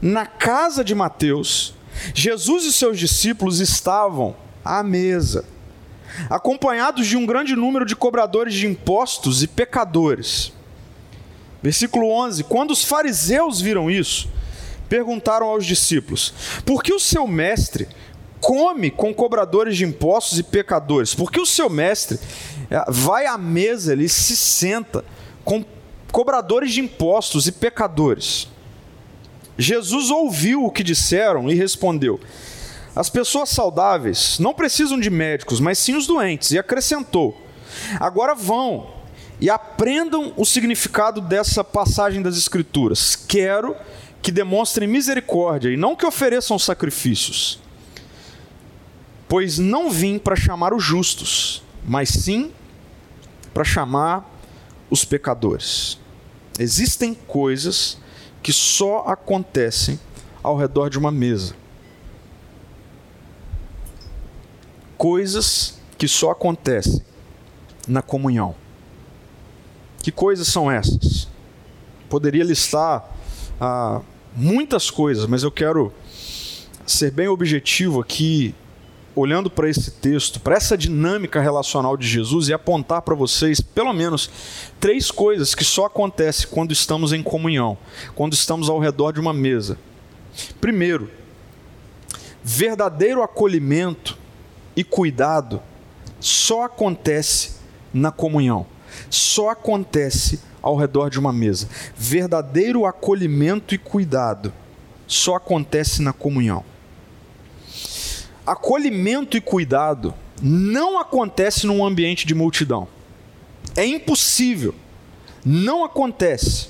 na 0.00 0.24
casa 0.26 0.82
de 0.82 0.94
Mateus, 0.94 1.74
Jesus 2.14 2.64
e 2.64 2.72
seus 2.72 2.98
discípulos 2.98 3.60
estavam 3.60 4.34
à 4.64 4.82
mesa, 4.82 5.44
acompanhados 6.28 7.06
de 7.06 7.16
um 7.16 7.26
grande 7.26 7.54
número 7.54 7.84
de 7.84 7.94
cobradores 7.94 8.54
de 8.54 8.66
impostos 8.66 9.42
e 9.42 9.46
pecadores. 9.46 10.52
Versículo 11.62 12.10
11: 12.10 12.44
Quando 12.44 12.70
os 12.70 12.84
fariseus 12.84 13.60
viram 13.60 13.90
isso, 13.90 14.28
perguntaram 14.88 15.46
aos 15.46 15.66
discípulos: 15.66 16.32
Por 16.64 16.82
que 16.82 16.92
o 16.92 17.00
seu 17.00 17.26
mestre 17.26 17.86
come 18.40 18.90
com 18.90 19.12
cobradores 19.12 19.76
de 19.76 19.84
impostos 19.84 20.38
e 20.38 20.42
pecadores, 20.42 21.14
porque 21.14 21.40
o 21.40 21.46
seu 21.46 21.68
mestre 21.68 22.18
vai 22.88 23.26
à 23.26 23.36
mesa, 23.36 23.92
ele 23.92 24.08
se 24.08 24.36
senta 24.36 25.04
com 25.44 25.64
cobradores 26.12 26.72
de 26.72 26.80
impostos 26.80 27.46
e 27.46 27.52
pecadores. 27.52 28.48
Jesus 29.58 30.10
ouviu 30.10 30.64
o 30.64 30.70
que 30.70 30.82
disseram 30.82 31.50
e 31.50 31.54
respondeu: 31.54 32.20
As 32.94 33.10
pessoas 33.10 33.50
saudáveis 33.50 34.38
não 34.38 34.54
precisam 34.54 34.98
de 34.98 35.10
médicos, 35.10 35.60
mas 35.60 35.78
sim 35.78 35.94
os 35.94 36.06
doentes. 36.06 36.52
E 36.52 36.58
acrescentou: 36.58 37.36
Agora 37.98 38.34
vão 38.34 38.90
e 39.40 39.48
aprendam 39.50 40.32
o 40.36 40.44
significado 40.44 41.20
dessa 41.20 41.64
passagem 41.64 42.22
das 42.22 42.36
Escrituras. 42.36 43.16
Quero 43.16 43.76
que 44.22 44.30
demonstrem 44.30 44.88
misericórdia 44.88 45.70
e 45.70 45.76
não 45.76 45.96
que 45.96 46.04
ofereçam 46.04 46.58
sacrifícios 46.58 47.58
Pois 49.30 49.58
não 49.60 49.88
vim 49.88 50.18
para 50.18 50.34
chamar 50.34 50.74
os 50.74 50.82
justos, 50.82 51.62
mas 51.86 52.08
sim 52.08 52.50
para 53.52 53.64
chamar 53.64 54.28
os 54.90 55.04
pecadores. 55.04 55.98
Existem 56.58 57.14
coisas 57.14 57.98
que 58.42 58.52
só 58.52 59.04
acontecem 59.06 59.98
ao 60.42 60.56
redor 60.56 60.88
de 60.88 60.98
uma 60.98 61.10
mesa. 61.10 61.54
Coisas 64.96 65.78
que 65.96 66.08
só 66.08 66.30
acontecem 66.30 67.02
na 67.86 68.02
comunhão. 68.02 68.54
Que 70.02 70.10
coisas 70.10 70.48
são 70.48 70.70
essas? 70.70 71.28
Poderia 72.08 72.44
listar 72.44 73.08
ah, 73.60 74.00
muitas 74.34 74.90
coisas, 74.90 75.26
mas 75.26 75.42
eu 75.42 75.50
quero 75.50 75.92
ser 76.86 77.10
bem 77.10 77.28
objetivo 77.28 78.00
aqui 78.00 78.54
olhando 79.14 79.50
para 79.50 79.68
esse 79.68 79.90
texto, 79.90 80.40
para 80.40 80.56
essa 80.56 80.76
dinâmica 80.76 81.40
relacional 81.40 81.96
de 81.96 82.06
Jesus 82.06 82.48
e 82.48 82.52
apontar 82.52 83.02
para 83.02 83.14
vocês 83.14 83.60
pelo 83.60 83.92
menos 83.92 84.30
três 84.78 85.10
coisas 85.10 85.54
que 85.54 85.64
só 85.64 85.86
acontecem 85.86 86.48
quando 86.50 86.72
estamos 86.72 87.12
em 87.12 87.22
comunhão, 87.22 87.76
quando 88.14 88.32
estamos 88.32 88.68
ao 88.68 88.78
redor 88.78 89.12
de 89.12 89.20
uma 89.20 89.32
mesa. 89.32 89.76
Primeiro, 90.60 91.10
verdadeiro 92.42 93.22
acolhimento 93.22 94.16
e 94.76 94.84
cuidado 94.84 95.60
só 96.20 96.64
acontece 96.64 97.56
na 97.92 98.12
comunhão, 98.12 98.66
só 99.08 99.50
acontece 99.50 100.40
ao 100.62 100.76
redor 100.76 101.10
de 101.10 101.18
uma 101.18 101.32
mesa. 101.32 101.68
Verdadeiro 101.96 102.86
acolhimento 102.86 103.74
e 103.74 103.78
cuidado 103.78 104.52
só 105.06 105.34
acontece 105.34 106.00
na 106.02 106.12
comunhão 106.12 106.64
acolhimento 108.50 109.36
e 109.36 109.40
cuidado 109.40 110.12
não 110.42 110.98
acontece 110.98 111.66
num 111.66 111.84
ambiente 111.84 112.26
de 112.26 112.34
multidão. 112.34 112.88
É 113.76 113.86
impossível. 113.86 114.74
Não 115.44 115.84
acontece. 115.84 116.68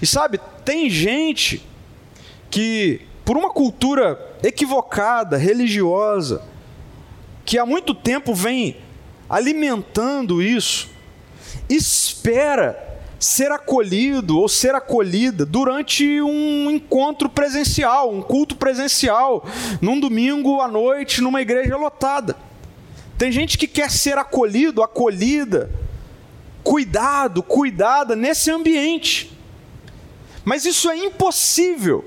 E 0.00 0.06
sabe, 0.06 0.40
tem 0.64 0.90
gente 0.90 1.64
que, 2.50 3.02
por 3.24 3.36
uma 3.36 3.50
cultura 3.50 4.36
equivocada, 4.42 5.36
religiosa, 5.36 6.42
que 7.44 7.58
há 7.58 7.64
muito 7.64 7.94
tempo 7.94 8.34
vem 8.34 8.78
alimentando 9.28 10.42
isso, 10.42 10.90
espera 11.68 12.91
ser 13.22 13.52
acolhido 13.52 14.36
ou 14.36 14.48
ser 14.48 14.74
acolhida 14.74 15.46
durante 15.46 16.20
um 16.20 16.68
encontro 16.68 17.28
presencial, 17.28 18.12
um 18.12 18.20
culto 18.20 18.56
presencial, 18.56 19.46
num 19.80 20.00
domingo 20.00 20.60
à 20.60 20.66
noite, 20.66 21.20
numa 21.20 21.40
igreja 21.40 21.76
lotada. 21.76 22.36
Tem 23.16 23.30
gente 23.30 23.56
que 23.56 23.68
quer 23.68 23.92
ser 23.92 24.18
acolhido, 24.18 24.82
acolhida, 24.82 25.70
cuidado, 26.64 27.44
cuidada 27.44 28.16
nesse 28.16 28.50
ambiente. 28.50 29.38
Mas 30.44 30.64
isso 30.64 30.90
é 30.90 30.96
impossível. 30.96 32.04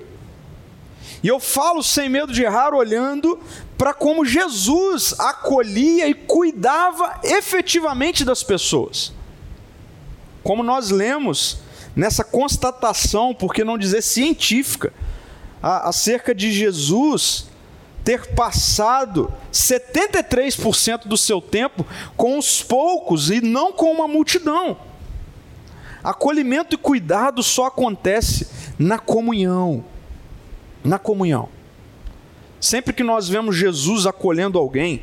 E 1.24 1.30
eu 1.30 1.40
falo 1.40 1.82
sem 1.82 2.10
medo 2.10 2.34
de 2.34 2.44
errar, 2.44 2.74
olhando 2.74 3.40
para 3.78 3.94
como 3.94 4.26
Jesus 4.26 5.16
acolhia 5.18 6.10
e 6.10 6.14
cuidava 6.14 7.22
efetivamente 7.24 8.26
das 8.26 8.44
pessoas. 8.44 9.14
Como 10.46 10.62
nós 10.62 10.92
lemos 10.92 11.58
nessa 11.96 12.24
constatação, 12.24 13.34
por 13.34 13.52
que 13.52 13.64
não 13.64 13.80
dizer 13.80 14.04
científica, 14.04 14.94
acerca 15.60 16.36
de 16.36 16.52
Jesus 16.52 17.48
ter 18.04 18.36
passado 18.36 19.34
73% 19.52 21.08
do 21.08 21.18
seu 21.18 21.42
tempo 21.42 21.84
com 22.16 22.38
os 22.38 22.62
poucos 22.62 23.32
e 23.32 23.42
não 23.42 23.74
com 23.74 23.92
uma 23.92 24.08
multidão. 24.08 24.78
Acolhimento 26.04 26.76
e 26.76 26.78
cuidado 26.78 27.42
só 27.42 27.66
acontece 27.66 28.48
na 28.78 29.00
comunhão. 29.00 29.84
Na 30.84 31.00
comunhão. 31.00 31.50
Sempre 32.62 32.94
que 32.94 33.04
nós 33.04 33.28
vemos 33.28 33.56
Jesus 33.56 34.06
acolhendo 34.06 34.60
alguém, 34.60 35.02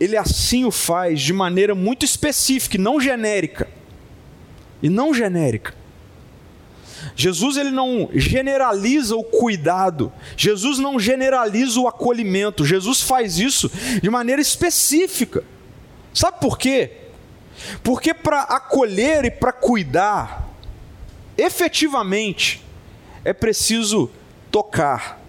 ele 0.00 0.16
assim 0.16 0.64
o 0.64 0.70
faz 0.70 1.20
de 1.20 1.32
maneira 1.32 1.74
muito 1.74 2.06
específica 2.06 2.76
e 2.76 2.80
não 2.80 2.98
genérica. 2.98 3.68
E 4.82 4.88
não 4.88 5.12
genérica. 5.12 5.74
Jesus 7.14 7.58
ele 7.58 7.70
não 7.70 8.08
generaliza 8.14 9.14
o 9.14 9.22
cuidado, 9.22 10.12
Jesus 10.36 10.78
não 10.78 10.98
generaliza 10.98 11.78
o 11.80 11.88
acolhimento, 11.88 12.64
Jesus 12.64 13.02
faz 13.02 13.38
isso 13.38 13.70
de 14.02 14.08
maneira 14.08 14.40
específica. 14.40 15.44
Sabe 16.14 16.40
por 16.40 16.58
quê? 16.58 16.92
Porque 17.82 18.14
para 18.14 18.42
acolher 18.42 19.24
e 19.24 19.30
para 19.30 19.52
cuidar, 19.52 20.48
efetivamente, 21.36 22.64
é 23.24 23.32
preciso 23.32 24.10
tocar. 24.50 25.20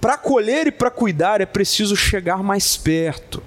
Para 0.00 0.14
acolher 0.14 0.66
e 0.66 0.72
para 0.72 0.90
cuidar, 0.90 1.40
é 1.40 1.46
preciso 1.46 1.96
chegar 1.96 2.42
mais 2.42 2.76
perto. 2.76 3.42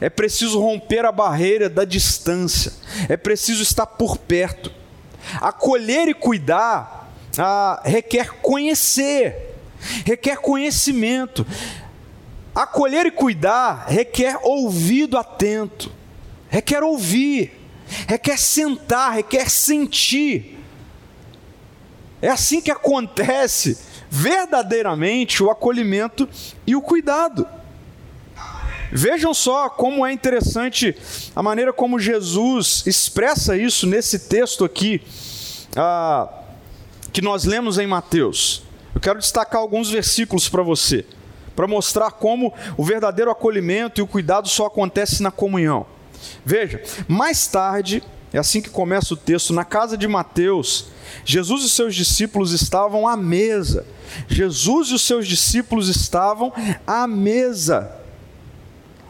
É 0.00 0.08
preciso 0.08 0.60
romper 0.60 1.04
a 1.04 1.12
barreira 1.12 1.68
da 1.68 1.84
distância. 1.84 2.72
É 3.08 3.16
preciso 3.16 3.62
estar 3.62 3.86
por 3.86 4.18
perto. 4.18 4.72
Acolher 5.40 6.08
e 6.08 6.14
cuidar 6.14 6.96
ah, 7.38 7.82
requer 7.84 8.30
conhecer, 8.40 9.54
requer 10.04 10.38
conhecimento. 10.38 11.46
Acolher 12.54 13.06
e 13.06 13.10
cuidar 13.10 13.86
requer 13.86 14.38
ouvido 14.42 15.18
atento, 15.18 15.92
requer 16.48 16.82
ouvir, 16.82 17.52
requer 18.08 18.38
sentar, 18.38 19.12
requer 19.12 19.50
sentir. 19.50 20.58
É 22.22 22.28
assim 22.28 22.62
que 22.62 22.70
acontece 22.70 23.78
verdadeiramente 24.08 25.42
o 25.42 25.50
acolhimento 25.50 26.26
e 26.66 26.74
o 26.74 26.80
cuidado. 26.80 27.46
Vejam 28.92 29.34
só 29.34 29.68
como 29.68 30.06
é 30.06 30.12
interessante 30.12 30.96
a 31.34 31.42
maneira 31.42 31.72
como 31.72 31.98
Jesus 31.98 32.84
expressa 32.86 33.56
isso 33.56 33.86
nesse 33.86 34.20
texto 34.20 34.64
aqui, 34.64 35.02
ah, 35.74 36.28
que 37.12 37.20
nós 37.20 37.44
lemos 37.44 37.78
em 37.78 37.86
Mateus. 37.86 38.62
Eu 38.94 39.00
quero 39.00 39.18
destacar 39.18 39.60
alguns 39.60 39.90
versículos 39.90 40.48
para 40.48 40.62
você, 40.62 41.04
para 41.54 41.66
mostrar 41.66 42.12
como 42.12 42.52
o 42.76 42.84
verdadeiro 42.84 43.30
acolhimento 43.30 44.00
e 44.00 44.02
o 44.02 44.06
cuidado 44.06 44.48
só 44.48 44.66
acontece 44.66 45.22
na 45.22 45.30
comunhão. 45.30 45.86
Veja, 46.44 46.82
mais 47.08 47.46
tarde, 47.46 48.02
é 48.32 48.38
assim 48.38 48.60
que 48.60 48.70
começa 48.70 49.14
o 49.14 49.16
texto, 49.16 49.52
na 49.52 49.64
casa 49.64 49.96
de 49.96 50.06
Mateus, 50.06 50.86
Jesus 51.24 51.64
e 51.64 51.70
seus 51.70 51.94
discípulos 51.94 52.52
estavam 52.52 53.06
à 53.06 53.16
mesa. 53.16 53.86
Jesus 54.28 54.88
e 54.88 54.94
os 54.94 55.02
seus 55.02 55.26
discípulos 55.26 55.88
estavam 55.88 56.52
à 56.86 57.06
mesa 57.06 57.95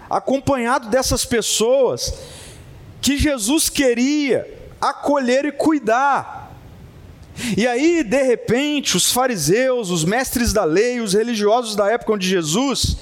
acompanhado 0.08 0.88
dessas 0.88 1.24
pessoas 1.24 2.12
que 3.00 3.16
Jesus 3.16 3.68
queria 3.68 4.52
acolher 4.80 5.44
e 5.44 5.52
cuidar. 5.52 6.52
E 7.56 7.66
aí, 7.66 8.02
de 8.02 8.22
repente, 8.22 8.96
os 8.96 9.12
fariseus, 9.12 9.90
os 9.90 10.04
mestres 10.04 10.52
da 10.52 10.64
lei, 10.64 11.00
os 11.00 11.12
religiosos 11.12 11.76
da 11.76 11.90
época 11.90 12.16
de 12.16 12.26
Jesus, 12.26 12.96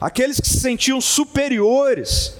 aqueles 0.00 0.40
que 0.40 0.48
se 0.48 0.60
sentiam 0.60 1.00
superiores 1.00 2.34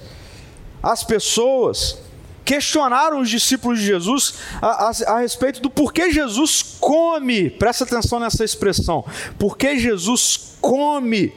às 0.83 1.03
pessoas, 1.03 1.97
questionaram 2.43 3.21
os 3.21 3.29
discípulos 3.29 3.79
de 3.79 3.85
Jesus 3.85 4.33
a, 4.61 4.89
a, 4.89 4.91
a, 5.15 5.19
respeito 5.19 5.61
do 5.61 5.69
porquê 5.69 6.11
Jesus 6.11 6.75
come, 6.79 7.49
presta 7.49 7.85
atenção 7.85 8.19
nessa 8.19 8.43
expressão, 8.43 9.05
porquê 9.39 9.77
Jesus 9.77 10.55
come, 10.59 11.33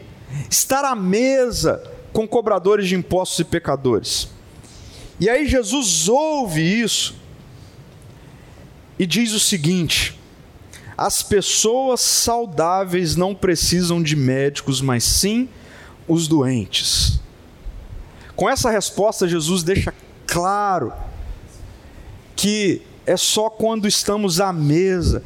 estar 0.50 0.84
à 0.84 0.96
mesa, 0.96 1.93
com 2.14 2.26
cobradores 2.26 2.88
de 2.88 2.94
impostos 2.94 3.40
e 3.40 3.44
pecadores. 3.44 4.28
E 5.20 5.28
aí 5.28 5.46
Jesus 5.46 6.08
ouve 6.08 6.62
isso 6.62 7.16
e 8.98 9.04
diz 9.04 9.32
o 9.32 9.40
seguinte: 9.40 10.18
as 10.96 11.22
pessoas 11.22 12.00
saudáveis 12.00 13.16
não 13.16 13.34
precisam 13.34 14.02
de 14.02 14.14
médicos, 14.14 14.80
mas 14.80 15.04
sim 15.04 15.48
os 16.06 16.28
doentes. 16.28 17.20
Com 18.36 18.48
essa 18.48 18.70
resposta, 18.70 19.28
Jesus 19.28 19.62
deixa 19.62 19.92
claro 20.26 20.92
que 22.36 22.82
é 23.06 23.16
só 23.16 23.50
quando 23.50 23.88
estamos 23.88 24.40
à 24.40 24.52
mesa, 24.52 25.22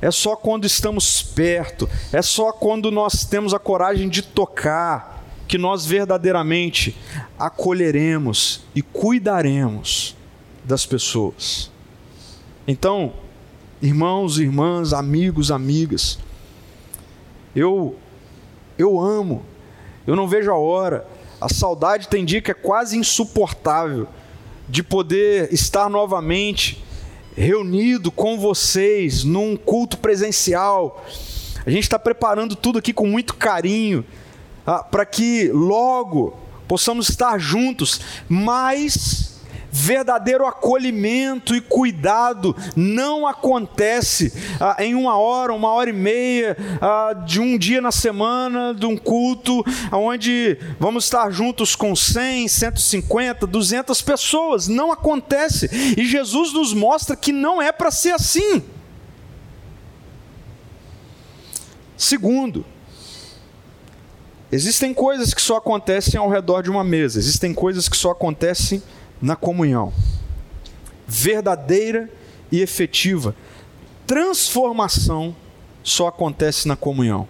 é 0.00 0.10
só 0.10 0.36
quando 0.36 0.64
estamos 0.66 1.20
perto, 1.20 1.88
é 2.12 2.22
só 2.22 2.52
quando 2.52 2.90
nós 2.90 3.24
temos 3.24 3.52
a 3.52 3.58
coragem 3.58 4.08
de 4.08 4.22
tocar, 4.22 5.17
que 5.48 5.56
nós 5.56 5.86
verdadeiramente 5.86 6.94
acolheremos 7.38 8.62
e 8.74 8.82
cuidaremos 8.82 10.14
das 10.62 10.84
pessoas. 10.84 11.70
Então, 12.66 13.14
irmãos, 13.80 14.38
irmãs, 14.38 14.92
amigos, 14.92 15.50
amigas, 15.50 16.18
eu 17.56 17.96
eu 18.76 19.00
amo. 19.00 19.44
Eu 20.06 20.14
não 20.14 20.28
vejo 20.28 20.50
a 20.50 20.56
hora. 20.56 21.06
A 21.40 21.48
saudade 21.48 22.08
tem 22.08 22.24
dia 22.24 22.40
que 22.40 22.50
é 22.50 22.54
quase 22.54 22.96
insuportável 22.96 24.06
de 24.68 24.82
poder 24.82 25.52
estar 25.52 25.88
novamente 25.88 26.84
reunido 27.34 28.10
com 28.10 28.38
vocês 28.38 29.24
num 29.24 29.56
culto 29.56 29.98
presencial. 29.98 31.04
A 31.64 31.70
gente 31.70 31.84
está 31.84 31.98
preparando 31.98 32.54
tudo 32.54 32.78
aqui 32.78 32.92
com 32.92 33.06
muito 33.06 33.34
carinho 33.34 34.04
ah, 34.68 34.84
para 34.84 35.06
que 35.06 35.50
logo 35.50 36.36
possamos 36.68 37.08
estar 37.08 37.38
juntos, 37.38 38.02
mas 38.28 39.40
verdadeiro 39.70 40.46
acolhimento 40.46 41.54
e 41.54 41.60
cuidado 41.60 42.54
não 42.76 43.26
acontece 43.26 44.30
ah, 44.60 44.76
em 44.78 44.94
uma 44.94 45.16
hora, 45.16 45.54
uma 45.54 45.70
hora 45.70 45.88
e 45.88 45.94
meia, 45.94 46.54
ah, 46.82 47.14
de 47.14 47.40
um 47.40 47.56
dia 47.56 47.80
na 47.80 47.90
semana, 47.90 48.74
de 48.74 48.84
um 48.84 48.94
culto, 48.94 49.64
onde 49.90 50.58
vamos 50.78 51.04
estar 51.04 51.30
juntos 51.30 51.74
com 51.74 51.96
100, 51.96 52.48
150, 52.48 53.46
200 53.46 54.02
pessoas. 54.02 54.68
Não 54.68 54.92
acontece. 54.92 55.70
E 55.96 56.04
Jesus 56.04 56.52
nos 56.52 56.74
mostra 56.74 57.16
que 57.16 57.32
não 57.32 57.62
é 57.62 57.72
para 57.72 57.90
ser 57.90 58.10
assim. 58.10 58.62
Segundo, 61.96 62.66
Existem 64.50 64.94
coisas 64.94 65.34
que 65.34 65.42
só 65.42 65.56
acontecem 65.56 66.18
ao 66.18 66.30
redor 66.30 66.62
de 66.62 66.70
uma 66.70 66.82
mesa, 66.82 67.18
existem 67.18 67.52
coisas 67.52 67.88
que 67.88 67.96
só 67.96 68.12
acontecem 68.12 68.82
na 69.20 69.36
comunhão. 69.36 69.92
Verdadeira 71.06 72.10
e 72.50 72.60
efetiva 72.60 73.34
transformação 74.06 75.36
só 75.82 76.06
acontece 76.06 76.66
na 76.66 76.76
comunhão. 76.76 77.28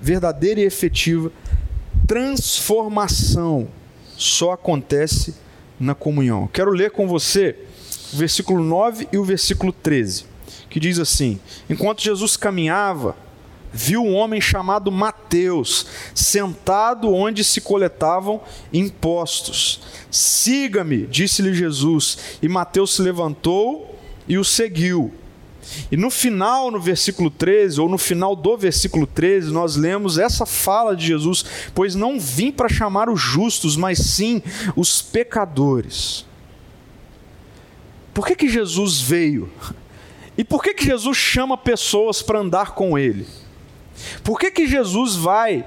Verdadeira 0.00 0.60
e 0.60 0.64
efetiva 0.64 1.32
transformação 2.06 3.68
só 4.16 4.52
acontece 4.52 5.34
na 5.78 5.94
comunhão. 5.94 6.48
Quero 6.52 6.70
ler 6.70 6.92
com 6.92 7.08
você 7.08 7.56
o 8.12 8.16
versículo 8.16 8.62
9 8.62 9.08
e 9.12 9.18
o 9.18 9.24
versículo 9.24 9.72
13, 9.72 10.26
que 10.70 10.78
diz 10.78 10.98
assim: 10.98 11.40
Enquanto 11.68 12.02
Jesus 12.02 12.36
caminhava, 12.36 13.16
viu 13.72 14.02
um 14.02 14.14
homem 14.14 14.40
chamado 14.40 14.92
Mateus 14.92 15.86
sentado 16.14 17.12
onde 17.12 17.42
se 17.42 17.60
coletavam 17.60 18.40
impostos. 18.72 19.80
Siga-me, 20.10 21.06
disse-lhe 21.06 21.54
Jesus. 21.54 22.38
E 22.42 22.48
Mateus 22.48 22.94
se 22.94 23.02
levantou 23.02 23.98
e 24.28 24.36
o 24.36 24.44
seguiu. 24.44 25.12
E 25.90 25.96
no 25.96 26.10
final, 26.10 26.70
no 26.70 26.80
versículo 26.80 27.30
13, 27.30 27.80
ou 27.80 27.88
no 27.88 27.96
final 27.96 28.34
do 28.34 28.56
versículo 28.56 29.06
13, 29.06 29.52
nós 29.52 29.76
lemos 29.76 30.18
essa 30.18 30.44
fala 30.44 30.94
de 30.94 31.06
Jesus: 31.06 31.44
Pois 31.74 31.94
não 31.94 32.20
vim 32.20 32.50
para 32.50 32.68
chamar 32.68 33.08
os 33.08 33.20
justos, 33.20 33.76
mas 33.76 33.98
sim 33.98 34.42
os 34.76 35.00
pecadores. 35.00 36.26
Por 38.12 38.26
que, 38.26 38.34
que 38.34 38.48
Jesus 38.48 39.00
veio? 39.00 39.50
E 40.36 40.44
por 40.44 40.62
que, 40.62 40.74
que 40.74 40.84
Jesus 40.84 41.16
chama 41.16 41.56
pessoas 41.56 42.20
para 42.20 42.40
andar 42.40 42.72
com 42.72 42.98
Ele? 42.98 43.26
Por 44.22 44.38
que, 44.38 44.50
que 44.50 44.66
Jesus 44.66 45.16
vai 45.16 45.66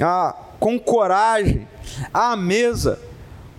ah, 0.00 0.34
com 0.58 0.78
coragem 0.78 1.66
à 2.12 2.36
mesa 2.36 3.00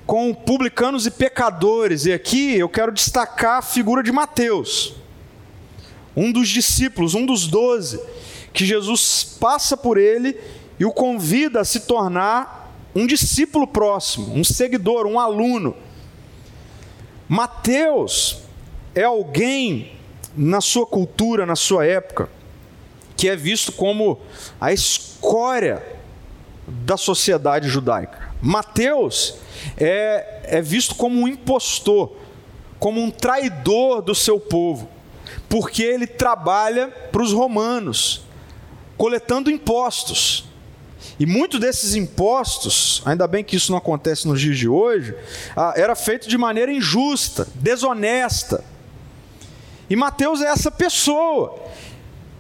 com 0.05 0.33
publicanos 0.33 1.05
e 1.05 1.11
pecadores? 1.11 2.05
E 2.05 2.13
aqui 2.13 2.55
eu 2.55 2.69
quero 2.69 2.91
destacar 2.91 3.59
a 3.59 3.61
figura 3.61 4.03
de 4.03 4.11
Mateus, 4.11 4.95
um 6.15 6.31
dos 6.31 6.49
discípulos, 6.49 7.13
um 7.13 7.25
dos 7.25 7.47
doze, 7.47 7.99
que 8.53 8.65
Jesus 8.65 9.37
passa 9.39 9.75
por 9.75 9.97
ele 9.97 10.39
e 10.79 10.85
o 10.85 10.91
convida 10.91 11.61
a 11.61 11.65
se 11.65 11.81
tornar 11.81 12.73
um 12.95 13.05
discípulo 13.05 13.67
próximo, 13.67 14.33
um 14.33 14.43
seguidor, 14.43 15.05
um 15.05 15.19
aluno. 15.19 15.75
Mateus 17.27 18.43
é 18.93 19.03
alguém 19.03 19.91
na 20.37 20.61
sua 20.61 20.85
cultura, 20.85 21.45
na 21.45 21.55
sua 21.55 21.85
época, 21.85 22.29
que 23.15 23.29
é 23.29 23.35
visto 23.35 23.71
como 23.71 24.19
a 24.59 24.73
escória 24.73 25.81
da 26.67 26.97
sociedade 26.97 27.67
judaica. 27.67 28.33
Mateus 28.41 29.35
é, 29.77 30.41
é 30.43 30.61
visto 30.61 30.95
como 30.95 31.21
um 31.21 31.27
impostor, 31.27 32.15
como 32.79 33.01
um 33.01 33.09
traidor 33.09 34.01
do 34.01 34.13
seu 34.13 34.39
povo, 34.39 34.89
porque 35.47 35.83
ele 35.83 36.05
trabalha 36.05 36.87
para 37.11 37.21
os 37.21 37.31
romanos, 37.31 38.23
coletando 38.97 39.49
impostos. 39.49 40.45
E 41.19 41.25
muito 41.25 41.59
desses 41.59 41.95
impostos, 41.95 43.01
ainda 43.05 43.25
bem 43.25 43.43
que 43.43 43.55
isso 43.55 43.71
não 43.71 43.77
acontece 43.77 44.27
nos 44.27 44.41
dias 44.41 44.57
de 44.57 44.67
hoje, 44.67 45.15
ah, 45.55 45.73
era 45.75 45.95
feito 45.95 46.27
de 46.27 46.37
maneira 46.37 46.71
injusta, 46.71 47.47
desonesta. 47.55 48.63
E 49.89 49.95
Mateus 49.95 50.41
é 50.41 50.47
essa 50.47 50.69
pessoa 50.69 51.57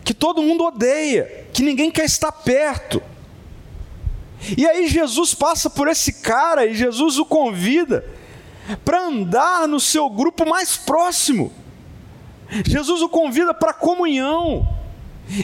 que 0.05 0.13
todo 0.13 0.43
mundo 0.43 0.63
odeia, 0.63 1.47
que 1.51 1.63
ninguém 1.63 1.89
quer 1.89 2.05
estar 2.05 2.31
perto. 2.31 3.01
E 4.55 4.67
aí 4.67 4.87
Jesus 4.87 5.33
passa 5.33 5.67
por 5.67 5.87
esse 5.87 6.21
cara 6.21 6.67
e 6.67 6.75
Jesus 6.75 7.17
o 7.17 7.25
convida 7.25 8.05
para 8.85 9.07
andar 9.07 9.67
no 9.67 9.79
seu 9.79 10.07
grupo 10.07 10.47
mais 10.47 10.77
próximo. 10.77 11.51
Jesus 12.63 13.01
o 13.01 13.09
convida 13.09 13.51
para 13.51 13.73
comunhão. 13.73 14.67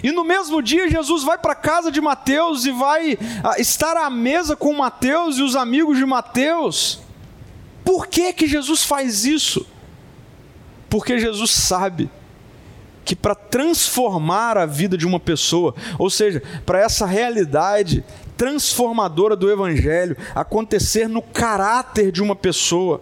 E 0.04 0.12
no 0.12 0.24
mesmo 0.24 0.62
dia, 0.62 0.88
Jesus 0.88 1.24
vai 1.24 1.40
para 1.40 1.54
a 1.54 1.56
casa 1.56 1.92
de 1.92 2.00
Mateus 2.00 2.64
e 2.68 2.72
vai 2.72 3.18
ah, 3.44 3.60
estar 3.60 3.98
à 3.98 4.12
mesa 4.12 4.56
com 4.56 4.72
Mateus 4.74 5.40
e 5.40 5.42
os 5.42 5.56
amigos 5.56 5.98
de 5.98 6.06
Mateus. 6.06 7.00
Por 7.84 8.06
que, 8.06 8.32
que 8.32 8.48
Jesus 8.48 8.84
faz 8.84 9.26
isso? 9.26 9.66
Porque 10.88 11.18
Jesus 11.18 11.50
sabe 11.50 12.12
que 13.12 13.16
para 13.18 13.36
transformar 13.36 14.58
a 14.58 14.66
vida 14.66 14.98
de 14.98 15.06
uma 15.06 15.20
pessoa, 15.20 15.76
ou 16.00 16.10
seja, 16.10 16.42
para 16.66 16.80
essa 16.80 17.06
realidade 17.06 18.06
transformadora 18.38 19.36
do 19.36 19.52
Evangelho 19.52 20.16
acontecer 20.34 21.10
no 21.10 21.22
caráter 21.22 22.10
de 22.10 22.22
uma 22.22 22.38
pessoa, 22.38 23.02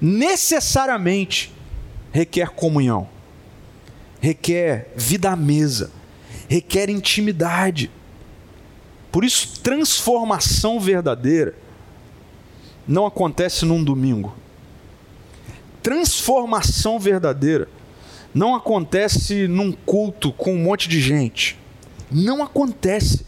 necessariamente 0.00 1.52
requer 2.10 2.48
comunhão, 2.48 3.06
requer 4.18 4.94
vida 4.96 5.32
à 5.32 5.36
mesa, 5.36 5.90
requer 6.48 6.88
intimidade. 6.88 7.90
Por 9.12 9.24
isso, 9.24 9.60
transformação 9.60 10.80
verdadeira 10.80 11.54
não 12.86 13.04
acontece 13.04 13.66
num 13.66 13.84
domingo. 13.84 14.34
Transformação 15.82 16.98
verdadeira 16.98 17.68
não 18.34 18.54
acontece 18.54 19.48
num 19.48 19.72
culto 19.72 20.32
com 20.32 20.54
um 20.54 20.62
monte 20.62 20.88
de 20.88 21.00
gente. 21.00 21.58
Não 22.10 22.42
acontece. 22.42 23.26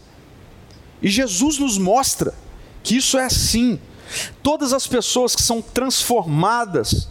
E 1.01 1.09
Jesus 1.09 1.57
nos 1.57 1.77
mostra 1.77 2.33
que 2.83 2.95
isso 2.97 3.17
é 3.17 3.25
assim. 3.25 3.79
Todas 4.43 4.73
as 4.73 4.87
pessoas 4.87 5.35
que 5.35 5.41
são 5.41 5.61
transformadas 5.61 7.09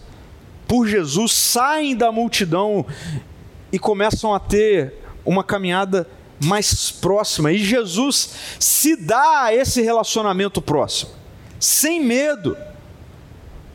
por 0.69 0.87
Jesus 0.87 1.33
saem 1.33 1.97
da 1.97 2.13
multidão 2.13 2.87
e 3.73 3.79
começam 3.79 4.33
a 4.35 4.39
ter 4.39 4.95
uma 5.25 5.43
caminhada 5.43 6.07
mais 6.45 6.91
próxima. 6.91 7.53
E 7.53 7.59
Jesus 7.59 8.31
se 8.59 8.97
dá 8.97 9.45
a 9.45 9.55
esse 9.55 9.83
relacionamento 9.83 10.63
próximo, 10.63 11.11
sem 11.59 12.03
medo. 12.03 12.57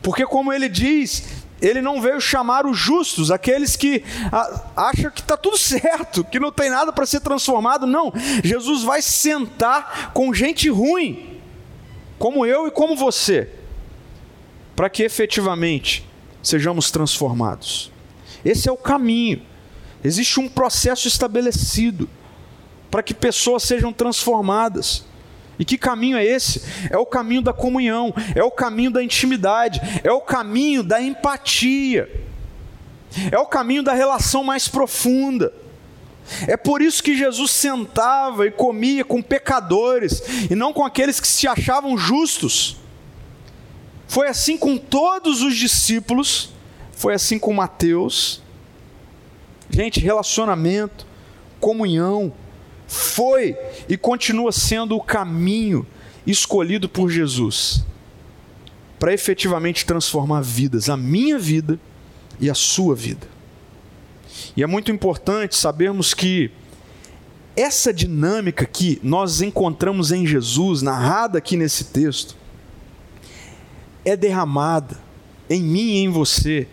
Porque, 0.02 0.24
como 0.24 0.52
ele 0.52 0.68
diz, 0.68 1.24
ele 1.60 1.80
não 1.80 2.00
veio 2.00 2.20
chamar 2.20 2.66
os 2.66 2.76
justos, 2.76 3.30
aqueles 3.30 3.76
que 3.76 4.04
acham 4.76 5.10
que 5.10 5.20
está 5.20 5.36
tudo 5.36 5.56
certo, 5.58 6.24
que 6.24 6.38
não 6.38 6.52
tem 6.52 6.70
nada 6.70 6.92
para 6.92 7.06
ser 7.06 7.20
transformado. 7.20 7.86
Não, 7.86 8.12
Jesus 8.44 8.82
vai 8.82 9.00
sentar 9.00 10.12
com 10.12 10.34
gente 10.34 10.68
ruim, 10.68 11.40
como 12.18 12.44
eu 12.44 12.66
e 12.66 12.70
como 12.70 12.96
você, 12.96 13.48
para 14.74 14.90
que 14.90 15.02
efetivamente 15.02 16.06
sejamos 16.42 16.90
transformados. 16.90 17.90
Esse 18.44 18.68
é 18.68 18.72
o 18.72 18.76
caminho. 18.76 19.42
Existe 20.04 20.38
um 20.38 20.48
processo 20.48 21.08
estabelecido 21.08 22.08
para 22.90 23.02
que 23.02 23.12
pessoas 23.12 23.62
sejam 23.62 23.92
transformadas. 23.92 25.04
E 25.58 25.64
que 25.64 25.78
caminho 25.78 26.16
é 26.16 26.24
esse? 26.24 26.62
É 26.90 26.98
o 26.98 27.06
caminho 27.06 27.42
da 27.42 27.52
comunhão, 27.52 28.12
é 28.34 28.42
o 28.42 28.50
caminho 28.50 28.90
da 28.90 29.02
intimidade, 29.02 29.80
é 30.04 30.12
o 30.12 30.20
caminho 30.20 30.82
da 30.82 31.00
empatia, 31.00 32.10
é 33.30 33.38
o 33.38 33.46
caminho 33.46 33.82
da 33.82 33.92
relação 33.92 34.44
mais 34.44 34.68
profunda. 34.68 35.52
É 36.46 36.56
por 36.56 36.82
isso 36.82 37.02
que 37.02 37.16
Jesus 37.16 37.52
sentava 37.52 38.46
e 38.46 38.50
comia 38.50 39.04
com 39.04 39.22
pecadores 39.22 40.22
e 40.50 40.54
não 40.54 40.72
com 40.72 40.84
aqueles 40.84 41.20
que 41.20 41.28
se 41.28 41.46
achavam 41.46 41.96
justos. 41.96 42.76
Foi 44.08 44.28
assim 44.28 44.56
com 44.56 44.76
todos 44.76 45.42
os 45.42 45.56
discípulos, 45.56 46.50
foi 46.92 47.14
assim 47.14 47.38
com 47.38 47.52
Mateus. 47.52 48.42
Gente, 49.70 50.00
relacionamento, 50.00 51.06
comunhão, 51.60 52.32
foi 52.86 53.56
e 53.88 53.96
continua 53.96 54.52
sendo 54.52 54.96
o 54.96 55.02
caminho 55.02 55.86
escolhido 56.26 56.88
por 56.88 57.10
Jesus 57.10 57.84
para 58.98 59.12
efetivamente 59.12 59.84
transformar 59.84 60.40
vidas, 60.40 60.88
a 60.88 60.96
minha 60.96 61.38
vida 61.38 61.78
e 62.40 62.48
a 62.48 62.54
sua 62.54 62.94
vida. 62.94 63.26
E 64.56 64.62
é 64.62 64.66
muito 64.66 64.90
importante 64.90 65.54
sabermos 65.54 66.14
que 66.14 66.50
essa 67.54 67.92
dinâmica 67.92 68.66
que 68.66 69.00
nós 69.02 69.40
encontramos 69.40 70.12
em 70.12 70.26
Jesus, 70.26 70.82
narrada 70.82 71.38
aqui 71.38 71.56
nesse 71.56 71.84
texto, 71.84 72.36
é 74.04 74.16
derramada 74.16 74.98
em 75.48 75.62
mim 75.62 75.94
e 75.94 75.98
em 75.98 76.08
você, 76.08 76.66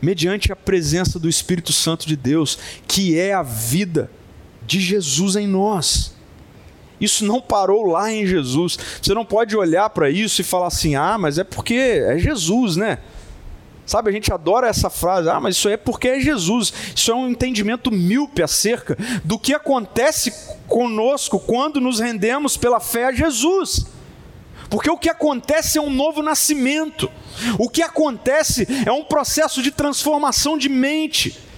mediante 0.00 0.52
a 0.52 0.56
presença 0.56 1.18
do 1.18 1.28
Espírito 1.28 1.72
Santo 1.72 2.06
de 2.06 2.16
Deus, 2.16 2.58
que 2.86 3.18
é 3.18 3.32
a 3.32 3.42
vida 3.42 4.10
de 4.70 4.78
Jesus 4.78 5.34
em 5.34 5.48
nós. 5.48 6.14
Isso 7.00 7.24
não 7.24 7.40
parou 7.40 7.86
lá 7.86 8.12
em 8.12 8.24
Jesus. 8.24 8.78
Você 9.02 9.12
não 9.12 9.24
pode 9.24 9.56
olhar 9.56 9.90
para 9.90 10.08
isso 10.08 10.40
e 10.40 10.44
falar 10.44 10.68
assim: 10.68 10.94
ah, 10.94 11.18
mas 11.18 11.38
é 11.38 11.44
porque 11.44 11.74
é 11.74 12.16
Jesus, 12.18 12.76
né? 12.76 12.98
Sabe, 13.84 14.08
a 14.08 14.12
gente 14.12 14.32
adora 14.32 14.68
essa 14.68 14.88
frase, 14.88 15.28
ah, 15.28 15.40
mas 15.40 15.56
isso 15.56 15.68
é 15.68 15.76
porque 15.76 16.06
é 16.06 16.20
Jesus. 16.20 16.72
Isso 16.94 17.10
é 17.10 17.14
um 17.14 17.28
entendimento 17.28 17.90
míope 17.90 18.40
acerca 18.40 18.96
do 19.24 19.36
que 19.36 19.52
acontece 19.52 20.32
conosco 20.68 21.40
quando 21.40 21.80
nos 21.80 21.98
rendemos 21.98 22.56
pela 22.56 22.78
fé 22.78 23.06
a 23.06 23.12
Jesus. 23.12 23.86
Porque 24.68 24.88
o 24.88 24.96
que 24.96 25.08
acontece 25.08 25.78
é 25.78 25.80
um 25.80 25.90
novo 25.90 26.22
nascimento. 26.22 27.10
O 27.58 27.68
que 27.68 27.82
acontece 27.82 28.68
é 28.86 28.92
um 28.92 29.02
processo 29.02 29.60
de 29.60 29.72
transformação 29.72 30.56
de 30.56 30.68
mente. 30.68 31.49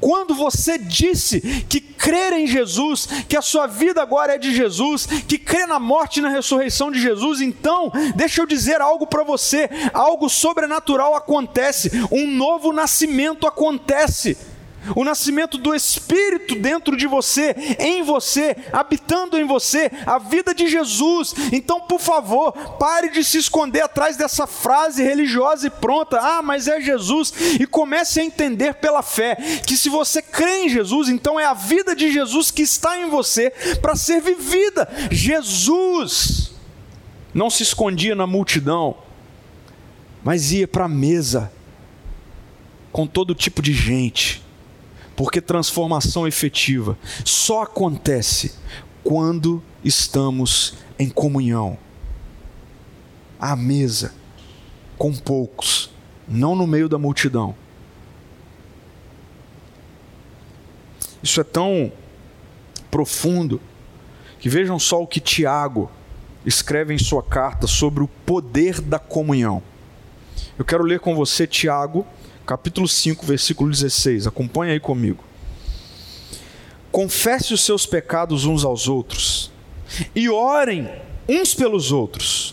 Quando 0.00 0.34
você 0.34 0.78
disse 0.78 1.40
que 1.68 1.80
crer 1.80 2.32
em 2.32 2.46
Jesus, 2.46 3.06
que 3.28 3.36
a 3.36 3.42
sua 3.42 3.66
vida 3.66 4.02
agora 4.02 4.34
é 4.34 4.38
de 4.38 4.54
Jesus, 4.54 5.06
que 5.06 5.38
crê 5.38 5.66
na 5.66 5.78
morte 5.78 6.18
e 6.18 6.22
na 6.22 6.28
ressurreição 6.28 6.90
de 6.90 7.00
Jesus, 7.00 7.40
então, 7.40 7.92
deixa 8.14 8.40
eu 8.40 8.46
dizer 8.46 8.80
algo 8.80 9.06
para 9.06 9.22
você: 9.22 9.68
algo 9.92 10.28
sobrenatural 10.28 11.14
acontece, 11.14 11.90
um 12.10 12.26
novo 12.26 12.72
nascimento 12.72 13.46
acontece 13.46 14.36
o 14.94 15.04
nascimento 15.04 15.58
do 15.58 15.74
Espírito 15.74 16.54
dentro 16.54 16.96
de 16.96 17.06
você, 17.06 17.54
em 17.78 18.02
você, 18.02 18.56
habitando 18.72 19.38
em 19.38 19.44
você, 19.44 19.90
a 20.06 20.18
vida 20.18 20.54
de 20.54 20.68
Jesus. 20.68 21.34
Então, 21.52 21.80
por 21.80 22.00
favor, 22.00 22.52
pare 22.78 23.10
de 23.10 23.24
se 23.24 23.38
esconder 23.38 23.82
atrás 23.82 24.16
dessa 24.16 24.46
frase 24.46 25.02
religiosa 25.02 25.66
e 25.66 25.70
pronta. 25.70 26.18
Ah, 26.20 26.42
mas 26.42 26.68
é 26.68 26.80
Jesus. 26.80 27.32
E 27.58 27.66
comece 27.66 28.20
a 28.20 28.24
entender 28.24 28.74
pela 28.74 29.02
fé 29.02 29.36
que 29.66 29.76
se 29.76 29.88
você 29.88 30.22
crê 30.22 30.64
em 30.64 30.68
Jesus, 30.68 31.08
então 31.08 31.38
é 31.38 31.44
a 31.44 31.54
vida 31.54 31.94
de 31.94 32.12
Jesus 32.12 32.50
que 32.50 32.62
está 32.62 32.98
em 32.98 33.08
você 33.08 33.50
para 33.80 33.96
ser 33.96 34.20
vivida. 34.20 34.88
Jesus 35.10 36.52
não 37.32 37.48
se 37.48 37.62
escondia 37.62 38.14
na 38.14 38.26
multidão, 38.26 38.96
mas 40.22 40.52
ia 40.52 40.66
para 40.66 40.84
a 40.84 40.88
mesa 40.88 41.52
com 42.92 43.06
todo 43.06 43.34
tipo 43.34 43.62
de 43.62 43.72
gente 43.72 44.42
porque 45.20 45.38
transformação 45.38 46.26
efetiva 46.26 46.96
só 47.26 47.64
acontece 47.64 48.54
quando 49.04 49.62
estamos 49.84 50.78
em 50.98 51.10
comunhão, 51.10 51.76
à 53.38 53.54
mesa, 53.54 54.14
com 54.96 55.12
poucos, 55.12 55.90
não 56.26 56.56
no 56.56 56.66
meio 56.66 56.88
da 56.88 56.96
multidão. 56.96 57.54
Isso 61.22 61.38
é 61.38 61.44
tão 61.44 61.92
profundo 62.90 63.60
que 64.38 64.48
vejam 64.48 64.78
só 64.78 65.02
o 65.02 65.06
que 65.06 65.20
Tiago 65.20 65.90
escreve 66.46 66.94
em 66.94 66.98
sua 66.98 67.22
carta 67.22 67.66
sobre 67.66 68.02
o 68.02 68.08
poder 68.08 68.80
da 68.80 68.98
comunhão. 68.98 69.62
Eu 70.58 70.64
quero 70.64 70.82
ler 70.82 70.98
com 70.98 71.14
você 71.14 71.46
Tiago 71.46 72.06
capítulo 72.50 72.88
5, 72.88 73.24
versículo 73.24 73.70
16. 73.70 74.26
Acompanhe 74.26 74.72
aí 74.72 74.80
comigo. 74.80 75.22
Confesse 76.90 77.54
os 77.54 77.64
seus 77.64 77.86
pecados 77.86 78.44
uns 78.44 78.64
aos 78.64 78.88
outros 78.88 79.52
e 80.16 80.28
orem 80.28 80.90
uns 81.28 81.54
pelos 81.54 81.92
outros. 81.92 82.52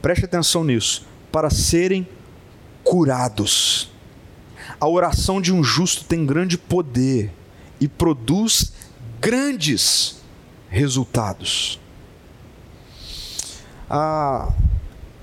Preste 0.00 0.26
atenção 0.26 0.62
nisso, 0.62 1.04
para 1.32 1.50
serem 1.50 2.06
curados. 2.84 3.90
A 4.80 4.86
oração 4.86 5.40
de 5.40 5.52
um 5.52 5.64
justo 5.64 6.04
tem 6.04 6.24
grande 6.24 6.56
poder 6.56 7.32
e 7.80 7.88
produz 7.88 8.74
grandes 9.20 10.22
resultados. 10.68 11.80
Ah, 13.90 14.52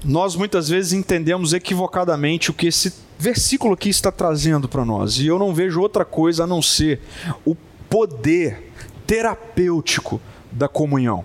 nós 0.04 0.36
muitas 0.36 0.68
vezes 0.68 0.92
entendemos 0.92 1.54
equivocadamente 1.54 2.52
o 2.52 2.54
que 2.54 2.68
esse 2.68 3.10
versículo 3.22 3.76
aqui 3.76 3.90
está 3.90 4.12
trazendo 4.12 4.68
para 4.68 4.84
nós. 4.84 5.20
E 5.20 5.28
eu 5.28 5.38
não 5.38 5.54
vejo 5.54 5.80
outra 5.80 6.04
coisa 6.04 6.44
a 6.44 6.48
não 6.48 6.60
ser 6.60 7.00
o 7.46 7.56
poder 7.88 8.72
terapêutico 9.06 10.20
da 10.52 10.68
comunhão. 10.68 11.24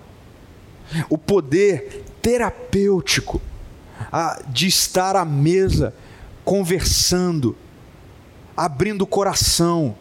O 1.09 1.17
poder 1.17 2.05
terapêutico 2.21 3.41
de 4.49 4.67
estar 4.67 5.15
à 5.15 5.25
mesa 5.25 5.93
conversando, 6.45 7.57
abrindo 8.55 9.01
o 9.01 9.07
coração. 9.07 9.95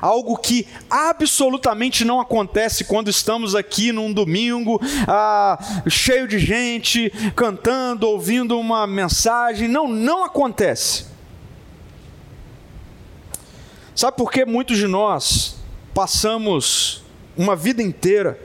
Algo 0.00 0.36
que 0.36 0.68
absolutamente 0.88 2.04
não 2.04 2.20
acontece 2.20 2.84
quando 2.84 3.10
estamos 3.10 3.56
aqui 3.56 3.90
num 3.90 4.12
domingo, 4.12 4.80
ah, 5.08 5.58
cheio 5.88 6.28
de 6.28 6.38
gente, 6.38 7.10
cantando, 7.34 8.06
ouvindo 8.06 8.56
uma 8.56 8.86
mensagem. 8.86 9.66
Não, 9.66 9.88
não 9.88 10.24
acontece. 10.24 11.09
Sabe 14.00 14.16
por 14.16 14.32
que 14.32 14.46
muitos 14.46 14.78
de 14.78 14.86
nós 14.86 15.56
passamos 15.92 17.04
uma 17.36 17.54
vida 17.54 17.82
inteira 17.82 18.40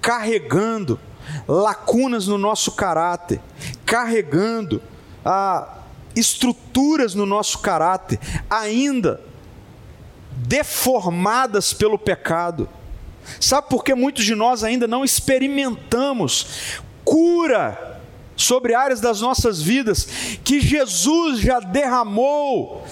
carregando 0.00 0.96
lacunas 1.48 2.28
no 2.28 2.38
nosso 2.38 2.70
caráter, 2.70 3.40
carregando 3.84 4.80
ah, 5.24 5.78
estruturas 6.14 7.16
no 7.16 7.26
nosso 7.26 7.58
caráter, 7.58 8.20
ainda 8.48 9.20
deformadas 10.30 11.72
pelo 11.72 11.98
pecado. 11.98 12.68
Sabe 13.40 13.68
por 13.68 13.82
que 13.82 13.92
muitos 13.92 14.24
de 14.24 14.36
nós 14.36 14.62
ainda 14.62 14.86
não 14.86 15.04
experimentamos 15.04 16.78
cura 17.04 18.00
sobre 18.36 18.72
áreas 18.72 19.00
das 19.00 19.20
nossas 19.20 19.60
vidas 19.60 20.06
que 20.44 20.60
Jesus 20.60 21.40
já 21.40 21.58
derramou 21.58 22.86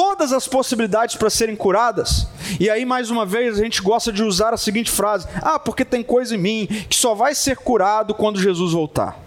todas 0.00 0.32
as 0.32 0.48
possibilidades 0.48 1.16
para 1.16 1.28
serem 1.28 1.54
curadas? 1.54 2.26
E 2.58 2.70
aí, 2.70 2.86
mais 2.86 3.10
uma 3.10 3.26
vez, 3.26 3.58
a 3.58 3.62
gente 3.62 3.82
gosta 3.82 4.10
de 4.10 4.22
usar 4.22 4.54
a 4.54 4.56
seguinte 4.56 4.90
frase: 4.90 5.28
Ah, 5.42 5.58
porque 5.58 5.84
tem 5.84 6.02
coisa 6.02 6.34
em 6.34 6.38
mim 6.38 6.66
que 6.88 6.96
só 6.96 7.14
vai 7.14 7.34
ser 7.34 7.58
curado 7.58 8.14
quando 8.14 8.40
Jesus 8.40 8.72
voltar. 8.72 9.20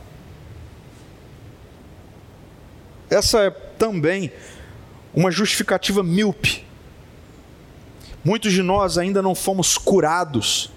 Essa 3.07 3.41
é 3.41 3.51
também 3.51 4.31
uma 5.13 5.29
justificativa 5.29 6.01
míope. 6.01 6.65
Muitos 8.25 8.51
de 8.51 8.63
nós 8.63 8.97
ainda 8.97 9.21
não 9.21 9.35
fomos 9.35 9.77
curados 9.77 10.71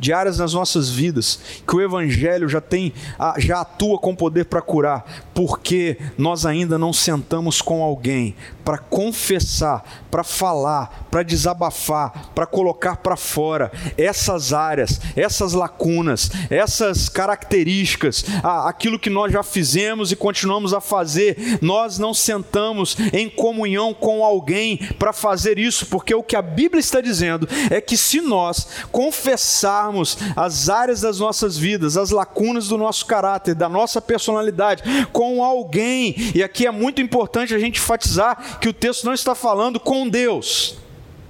de 0.00 0.12
áreas 0.12 0.38
nas 0.38 0.54
nossas 0.54 0.88
vidas 0.88 1.38
que 1.66 1.76
o 1.76 1.80
Evangelho 1.80 2.48
já 2.48 2.60
tem, 2.60 2.92
já 3.38 3.60
atua 3.60 3.98
com 3.98 4.16
poder 4.16 4.46
para 4.46 4.62
curar, 4.62 5.04
porque 5.34 5.98
nós 6.16 6.46
ainda 6.46 6.78
não 6.78 6.92
sentamos 6.92 7.60
com 7.60 7.82
alguém 7.82 8.34
para 8.64 8.78
confessar, 8.78 10.06
para 10.10 10.24
falar, 10.24 11.08
para 11.10 11.22
desabafar, 11.22 12.30
para 12.34 12.46
colocar 12.46 12.96
para 12.96 13.16
fora 13.16 13.70
essas 13.98 14.52
áreas, 14.52 15.00
essas 15.14 15.52
lacunas, 15.52 16.30
essas 16.48 17.08
características, 17.08 18.24
aquilo 18.42 18.98
que 18.98 19.10
nós 19.10 19.32
já 19.32 19.42
fizemos 19.42 20.12
e 20.12 20.16
continuamos 20.16 20.72
a 20.72 20.80
fazer. 20.80 21.58
Nós 21.60 21.98
não 21.98 22.14
sentamos 22.14 22.96
em 23.12 23.28
comunhão 23.28 23.92
com 23.92 24.24
alguém 24.24 24.78
para 24.98 25.12
fazer 25.12 25.58
isso, 25.58 25.86
porque 25.86 26.14
o 26.14 26.22
que 26.22 26.36
a 26.36 26.42
Bíblia 26.42 26.80
está 26.80 27.00
dizendo 27.00 27.48
é 27.70 27.80
que 27.80 27.96
se 27.96 28.20
nós 28.20 28.68
confessarmos 28.90 29.89
as 30.36 30.68
áreas 30.68 31.00
das 31.00 31.18
nossas 31.18 31.56
vidas, 31.56 31.96
as 31.96 32.10
lacunas 32.10 32.68
do 32.68 32.78
nosso 32.78 33.06
caráter, 33.06 33.54
da 33.54 33.68
nossa 33.68 34.00
personalidade, 34.00 34.82
com 35.12 35.42
alguém, 35.42 36.14
e 36.34 36.42
aqui 36.42 36.66
é 36.66 36.70
muito 36.70 37.00
importante 37.00 37.54
a 37.54 37.58
gente 37.58 37.78
enfatizar 37.78 38.58
que 38.60 38.68
o 38.68 38.72
texto 38.72 39.04
não 39.04 39.14
está 39.14 39.34
falando 39.34 39.78
com 39.80 40.08
Deus, 40.08 40.76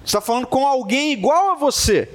está 0.05 0.21
falando 0.21 0.47
com 0.47 0.67
alguém 0.67 1.13
igual 1.13 1.51
a 1.51 1.55
você. 1.55 2.09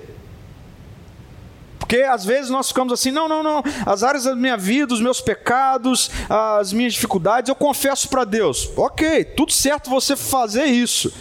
Porque 1.86 1.98
às 1.98 2.26
vezes 2.26 2.50
nós 2.50 2.70
ficamos 2.70 2.92
assim, 2.92 3.12
não, 3.12 3.30
não, 3.30 3.44
não, 3.44 3.64
as 3.86 4.02
áreas 4.02 4.24
da 4.24 4.36
minha 4.36 4.58
vida, 4.58 4.92
os 4.92 5.02
meus 5.02 5.22
pecados, 5.22 6.10
as 6.28 6.74
minhas 6.74 6.94
dificuldades, 6.94 7.48
eu 7.48 7.56
confesso 7.56 8.10
para 8.10 8.24
Deus. 8.24 8.72
Ok, 8.76 9.24
tudo 9.24 9.52
certo 9.52 9.90
você 9.90 10.16
fazer 10.16 10.66
isso. 10.66 11.14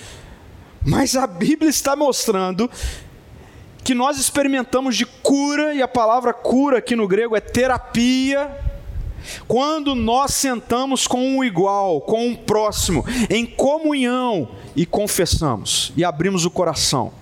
Mas 0.83 1.17
a 1.17 1.27
Bíblia 1.27 1.69
está 1.69 1.95
mostrando 1.95 2.71
que 3.85 3.95
nós 3.95 4.19
experimentamos 4.19 4.97
de 4.97 5.05
cura, 5.05 5.75
e 5.75 5.83
a 5.83 5.87
palavra 5.87 6.33
cura 6.33 6.79
aqui 6.79 6.97
no 6.97 7.07
grego 7.07 7.37
é 7.37 7.41
terapia, 7.41 8.51
quando 9.47 9.95
nós 9.95 10.33
sentamos 10.33 11.07
com 11.07 11.23
um 11.23 11.45
igual, 11.45 12.01
com 12.01 12.27
um 12.27 12.35
próximo, 12.35 13.05
em 13.29 13.45
comunhão 13.45 14.49
e 14.75 14.87
confessamos 14.87 15.93
e 15.97 16.03
abrimos 16.03 16.47
o 16.47 16.51
coração. 16.51 17.13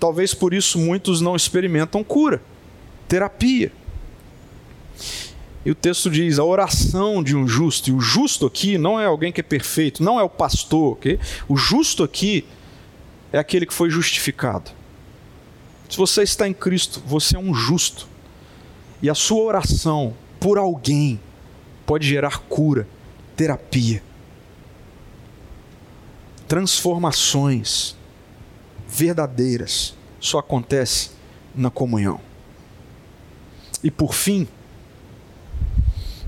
Talvez 0.00 0.34
por 0.34 0.52
isso 0.52 0.78
muitos 0.78 1.20
não 1.20 1.36
experimentam 1.36 2.02
cura, 2.02 2.42
terapia. 3.06 3.70
E 5.64 5.70
o 5.70 5.74
texto 5.74 6.10
diz: 6.10 6.38
a 6.38 6.44
oração 6.44 7.22
de 7.22 7.34
um 7.34 7.48
justo, 7.48 7.88
e 7.88 7.92
o 7.92 8.00
justo 8.00 8.46
aqui 8.46 8.76
não 8.76 9.00
é 9.00 9.06
alguém 9.06 9.32
que 9.32 9.40
é 9.40 9.44
perfeito, 9.44 10.02
não 10.02 10.20
é 10.20 10.22
o 10.22 10.28
pastor, 10.28 10.92
ok? 10.92 11.18
O 11.48 11.56
justo 11.56 12.02
aqui 12.02 12.44
é 13.34 13.38
aquele 13.40 13.66
que 13.66 13.74
foi 13.74 13.90
justificado. 13.90 14.70
Se 15.90 15.96
você 15.96 16.22
está 16.22 16.46
em 16.46 16.54
Cristo, 16.54 17.02
você 17.04 17.34
é 17.34 17.38
um 17.38 17.52
justo. 17.52 18.06
E 19.02 19.10
a 19.10 19.14
sua 19.14 19.42
oração 19.42 20.14
por 20.38 20.56
alguém 20.56 21.18
pode 21.84 22.06
gerar 22.06 22.38
cura, 22.42 22.86
terapia, 23.34 24.00
transformações 26.46 27.96
verdadeiras. 28.86 29.96
Só 30.20 30.38
acontece 30.38 31.10
na 31.56 31.70
comunhão. 31.70 32.20
E 33.82 33.90
por 33.90 34.14
fim, 34.14 34.46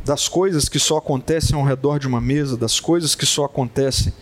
das 0.05 0.27
coisas 0.27 0.69
que 0.69 0.81
só 0.81 0.97
acontecem 0.97 1.57
ao 1.57 1.64
redor 1.64 2.01
de 2.01 2.09
uma 2.09 2.21
mesa, 2.21 2.57
das 2.57 2.81
coisas 2.81 3.14
que 3.14 3.25
só 3.25 3.45
acontecem 3.45 4.12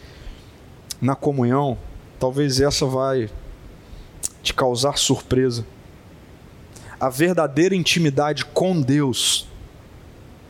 na 1.01 1.17
comunhão, 1.17 1.79
talvez 2.19 2.61
essa 2.61 2.87
vai 2.87 3.31
te 4.43 4.53
causar 4.53 4.99
surpresa 4.99 5.65
a 7.05 7.11
verdadeira 7.11 7.75
intimidade 7.75 8.47
com 8.47 8.81
Deus. 8.81 9.47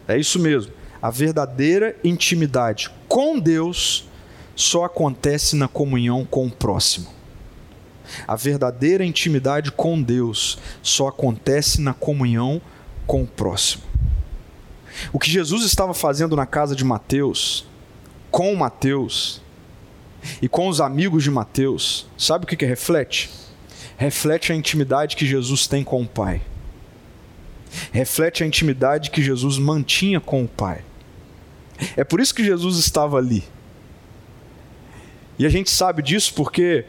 É 0.07 0.17
isso 0.17 0.39
mesmo. 0.39 0.73
A 1.03 1.11
verdadeira 1.11 1.97
intimidade 2.05 2.91
com 3.09 3.41
Deus 3.41 4.09
só 4.55 4.85
acontece 4.85 5.57
na 5.57 5.67
comunhão 5.67 6.25
com 6.25 6.47
o 6.47 6.51
próximo. 6.51 7.09
A 8.29 8.37
verdadeira 8.37 9.05
intimidade 9.05 9.73
com 9.73 10.01
Deus 10.01 10.59
só 10.81 11.09
acontece 11.09 11.81
na 11.81 11.93
comunhão 11.93 12.63
com 13.05 13.23
o 13.23 13.27
próximo. 13.27 13.83
O 15.13 15.19
que 15.19 15.31
Jesus 15.31 15.65
estava 15.65 15.93
fazendo 15.93 16.37
na 16.37 16.47
casa 16.47 16.77
de 16.77 16.85
Mateus, 16.85 17.67
com 18.31 18.55
Mateus 18.55 19.43
e 20.41 20.49
com 20.49 20.69
os 20.69 20.81
amigos 20.81 21.23
de 21.23 21.31
Mateus, 21.31 22.07
sabe 22.17 22.45
o 22.45 22.47
que, 22.47 22.57
que 22.57 22.67
reflete? 22.67 23.31
reflete 23.97 24.53
a 24.53 24.55
intimidade 24.55 25.17
que 25.17 25.27
Jesus 25.27 25.67
tem 25.67 25.85
com 25.85 26.03
o 26.03 26.07
Pai. 26.07 26.41
Reflete 27.93 28.43
a 28.43 28.47
intimidade 28.47 29.11
que 29.11 29.23
Jesus 29.23 29.59
mantinha 29.59 30.21
com 30.21 30.45
o 30.45 30.49
Pai. 30.49 30.83
É 31.97 32.05
por 32.05 32.21
isso 32.21 32.35
que 32.35 32.45
Jesus 32.45 32.79
estava 32.79 33.19
ali. 33.19 33.45
E 35.39 35.45
a 35.45 35.49
gente 35.49 35.71
sabe 35.71 36.03
disso 36.03 36.33
porque, 36.35 36.85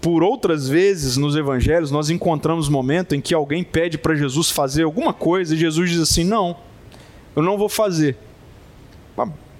por 0.00 0.22
outras 0.22 0.68
vezes 0.68 1.16
nos 1.16 1.34
evangelhos, 1.34 1.90
nós 1.90 2.10
encontramos 2.10 2.68
momento 2.68 3.14
em 3.14 3.20
que 3.20 3.34
alguém 3.34 3.64
pede 3.64 3.98
para 3.98 4.14
Jesus 4.14 4.50
fazer 4.50 4.84
alguma 4.84 5.12
coisa 5.12 5.54
e 5.54 5.58
Jesus 5.58 5.90
diz 5.90 6.00
assim: 6.00 6.22
Não, 6.22 6.56
eu 7.34 7.42
não 7.42 7.58
vou 7.58 7.68
fazer. 7.68 8.16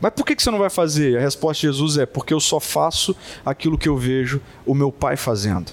Mas 0.03 0.12
por 0.15 0.27
que 0.27 0.35
você 0.35 0.51
não 0.51 0.59
vai 0.59 0.69
fazer? 0.69 1.17
A 1.17 1.21
resposta 1.21 1.61
de 1.61 1.69
Jesus 1.69 1.97
é: 1.97 2.05
Porque 2.05 2.35
eu 2.35 2.41
só 2.41 2.59
faço 2.59 3.15
aquilo 3.47 3.79
que 3.79 3.88
eu 3.88 3.97
vejo 3.97 4.43
o 4.67 4.75
meu 4.75 4.91
Pai 4.91 5.17
fazendo. 5.17 5.71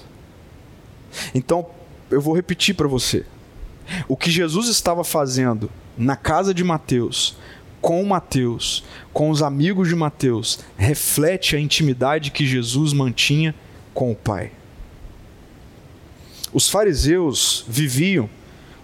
Então, 1.34 1.66
eu 2.08 2.20
vou 2.20 2.32
repetir 2.32 2.76
para 2.76 2.86
você. 2.86 3.26
O 4.06 4.16
que 4.16 4.30
Jesus 4.30 4.68
estava 4.68 5.02
fazendo 5.02 5.68
na 5.98 6.14
casa 6.14 6.54
de 6.54 6.62
Mateus, 6.62 7.36
com 7.80 8.04
Mateus, 8.04 8.84
com 9.12 9.30
os 9.30 9.42
amigos 9.42 9.88
de 9.88 9.96
Mateus, 9.96 10.60
reflete 10.78 11.56
a 11.56 11.60
intimidade 11.60 12.30
que 12.30 12.46
Jesus 12.46 12.92
mantinha 12.92 13.52
com 13.92 14.12
o 14.12 14.16
Pai. 14.16 14.52
Os 16.52 16.68
fariseus 16.68 17.64
viviam 17.66 18.30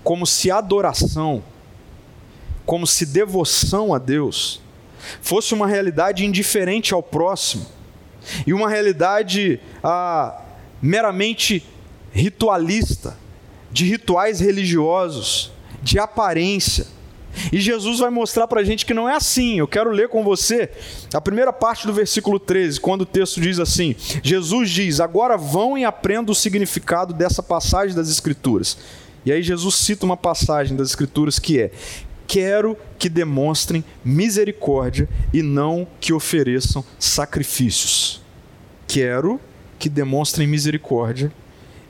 como 0.03 0.27
se 0.27 0.51
adoração, 0.51 1.45
como 2.65 2.85
se 2.85 3.07
devoção 3.07 3.95
a 3.95 3.99
Deus 3.99 4.66
fosse 5.21 5.55
uma 5.55 5.67
realidade 5.67 6.25
indiferente 6.25 6.95
ao 6.95 7.03
próximo 7.03 7.67
e 8.47 8.53
uma 8.53 8.69
realidade 8.69 9.61
ah, 9.83 10.43
meramente 10.81 11.65
ritualista, 12.13 13.17
de 13.71 13.85
rituais 13.85 14.41
religiosos, 14.41 15.53
de 15.83 15.99
aparência. 15.99 16.87
E 17.53 17.61
Jesus 17.61 17.99
vai 17.99 18.09
mostrar 18.09 18.49
para 18.49 18.61
a 18.61 18.65
gente 18.65 18.87
que 18.87 18.95
não 18.95 19.09
é 19.09 19.15
assim. 19.15 19.59
Eu 19.59 19.69
quero 19.69 19.91
ler 19.91 20.09
com 20.09 20.25
você 20.25 20.71
a 21.13 21.21
primeira 21.21 21.53
parte 21.53 21.87
do 21.87 21.93
versículo 21.93 22.41
13, 22.41 22.81
quando 22.81 23.03
o 23.03 23.07
texto 23.07 23.41
diz 23.41 23.59
assim: 23.59 23.95
Jesus 24.23 24.71
diz: 24.71 25.01
Agora 25.01 25.37
vão 25.37 25.77
e 25.77 25.85
aprendam 25.85 26.33
o 26.33 26.35
significado 26.35 27.13
dessa 27.13 27.43
passagem 27.43 27.95
das 27.95 28.09
Escrituras. 28.09 28.79
E 29.25 29.33
aí 29.33 29.43
Jesus 29.43 29.75
cita 29.75 30.07
uma 30.07 30.17
passagem 30.17 30.77
das 30.77 30.89
Escrituras 30.89 31.39
que 31.39 31.61
é: 31.61 31.71
quero 32.27 32.77
que 32.99 33.09
demonstrem 33.09 33.85
misericórdia 34.05 35.09
e 35.33 35.43
não 35.43 35.87
que 36.01 36.13
ofereçam 36.13 36.85
sacrifícios. 36.99 38.21
Quero 38.87 39.41
que 39.79 39.89
demonstrem 39.89 40.47
misericórdia 40.47 41.33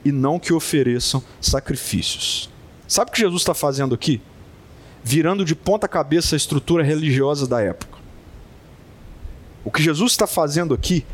e 0.03 0.11
não 0.11 0.39
que 0.39 0.53
ofereçam 0.53 1.23
sacrifícios. 1.41 2.49
Sabe 2.87 3.09
o 3.09 3.13
que 3.13 3.19
Jesus 3.19 3.41
está 3.41 3.53
fazendo 3.53 3.93
aqui? 3.93 4.21
Virando 5.03 5.43
de 5.43 5.55
ponta 5.55 5.87
cabeça 5.87 6.35
a 6.35 6.37
estrutura 6.37 6.83
religiosa 6.83 7.47
da 7.47 7.61
época. 7.61 7.97
O 9.63 9.71
que 9.71 9.81
Jesus 9.81 10.13
está 10.13 10.25
fazendo 10.25 10.73
aqui 10.73 11.05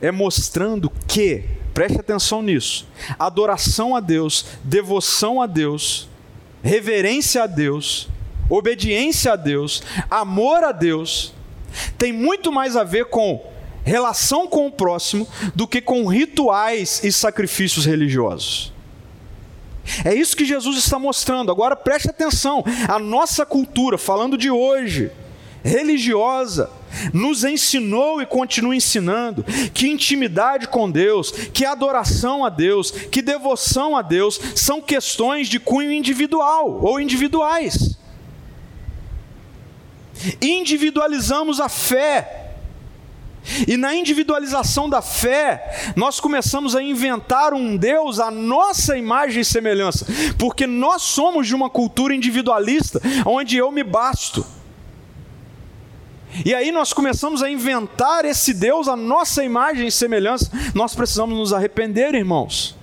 é 0.00 0.10
mostrando 0.10 0.90
que, 1.06 1.44
preste 1.74 2.00
atenção 2.00 2.40
nisso, 2.40 2.86
adoração 3.18 3.94
a 3.94 4.00
Deus, 4.00 4.46
devoção 4.64 5.42
a 5.42 5.46
Deus, 5.46 6.08
reverência 6.62 7.42
a 7.42 7.46
Deus, 7.46 8.08
obediência 8.50 9.32
a 9.32 9.36
Deus, 9.36 9.82
amor 10.10 10.64
a 10.64 10.72
Deus, 10.72 11.32
tem 11.96 12.12
muito 12.12 12.50
mais 12.50 12.76
a 12.76 12.84
ver 12.84 13.06
com 13.06 13.42
relação 13.84 14.46
com 14.46 14.66
o 14.66 14.72
próximo 14.72 15.26
do 15.54 15.66
que 15.66 15.80
com 15.80 16.06
rituais 16.06 17.02
e 17.02 17.10
sacrifícios 17.10 17.86
religiosos. 17.86 18.72
É 20.04 20.14
isso 20.14 20.36
que 20.36 20.44
Jesus 20.44 20.76
está 20.76 20.98
mostrando. 20.98 21.50
Agora 21.50 21.74
preste 21.74 22.10
atenção: 22.10 22.62
a 22.88 22.98
nossa 22.98 23.46
cultura, 23.46 23.96
falando 23.96 24.36
de 24.36 24.50
hoje, 24.50 25.10
religiosa, 25.62 26.70
nos 27.12 27.44
ensinou 27.44 28.20
e 28.20 28.26
continua 28.26 28.76
ensinando 28.76 29.44
que 29.72 29.88
intimidade 29.88 30.68
com 30.68 30.90
Deus, 30.90 31.30
que 31.30 31.64
adoração 31.64 32.44
a 32.44 32.48
Deus, 32.48 32.90
que 32.90 33.22
devoção 33.22 33.96
a 33.96 34.02
Deus 34.02 34.40
são 34.54 34.80
questões 34.80 35.48
de 35.48 35.58
cunho 35.58 35.92
individual 35.92 36.80
ou 36.82 37.00
individuais. 37.00 37.98
Individualizamos 40.40 41.60
a 41.60 41.68
fé. 41.68 42.36
E 43.66 43.76
na 43.76 43.94
individualização 43.94 44.88
da 44.88 45.00
fé, 45.00 45.92
nós 45.96 46.20
começamos 46.20 46.76
a 46.76 46.82
inventar 46.82 47.54
um 47.54 47.76
Deus 47.76 48.20
à 48.20 48.30
nossa 48.30 48.98
imagem 48.98 49.40
e 49.40 49.44
semelhança, 49.44 50.06
porque 50.38 50.66
nós 50.66 51.02
somos 51.02 51.46
de 51.46 51.54
uma 51.54 51.70
cultura 51.70 52.14
individualista, 52.14 53.00
onde 53.24 53.56
eu 53.56 53.72
me 53.72 53.82
basto. 53.82 54.44
E 56.44 56.54
aí 56.54 56.70
nós 56.70 56.92
começamos 56.92 57.42
a 57.42 57.50
inventar 57.50 58.24
esse 58.24 58.54
Deus 58.54 58.88
à 58.88 58.94
nossa 58.94 59.42
imagem 59.42 59.86
e 59.86 59.92
semelhança. 59.92 60.50
Nós 60.74 60.94
precisamos 60.94 61.36
nos 61.36 61.52
arrepender, 61.52 62.14
irmãos. 62.14 62.76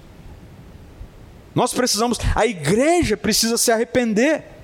Nós 1.56 1.74
precisamos, 1.74 2.20
a 2.36 2.46
igreja 2.46 3.16
precisa 3.16 3.58
se 3.58 3.72
arrepender. 3.72 4.57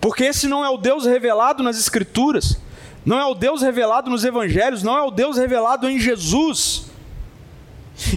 Porque 0.00 0.24
esse 0.24 0.48
não 0.48 0.64
é 0.64 0.70
o 0.70 0.78
Deus 0.78 1.04
revelado 1.04 1.62
nas 1.62 1.78
Escrituras, 1.78 2.58
não 3.04 3.18
é 3.18 3.24
o 3.24 3.34
Deus 3.34 3.62
revelado 3.62 4.10
nos 4.10 4.24
Evangelhos, 4.24 4.82
não 4.82 4.96
é 4.96 5.02
o 5.02 5.10
Deus 5.10 5.36
revelado 5.36 5.88
em 5.88 5.98
Jesus. 5.98 6.86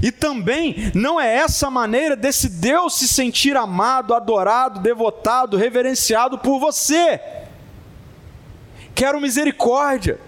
E 0.02 0.12
também 0.12 0.92
não 0.96 1.20
é 1.20 1.36
essa 1.36 1.70
maneira 1.70 2.16
desse 2.16 2.48
Deus 2.48 2.98
se 2.98 3.08
sentir 3.08 3.58
amado, 3.58 4.14
adorado, 4.14 4.80
devotado, 4.80 5.58
reverenciado 5.58 6.38
por 6.38 6.58
você. 6.58 7.20
Quero 8.96 9.20
misericórdia 9.20 10.20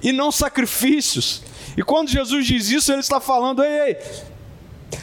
e 0.00 0.12
não 0.12 0.30
sacrifícios. 0.30 1.42
E 1.76 1.82
quando 1.82 2.08
Jesus 2.08 2.46
diz 2.46 2.70
isso, 2.70 2.92
ele 2.92 3.00
está 3.00 3.18
falando: 3.18 3.64
ei, 3.64 3.80
ei, 3.80 3.98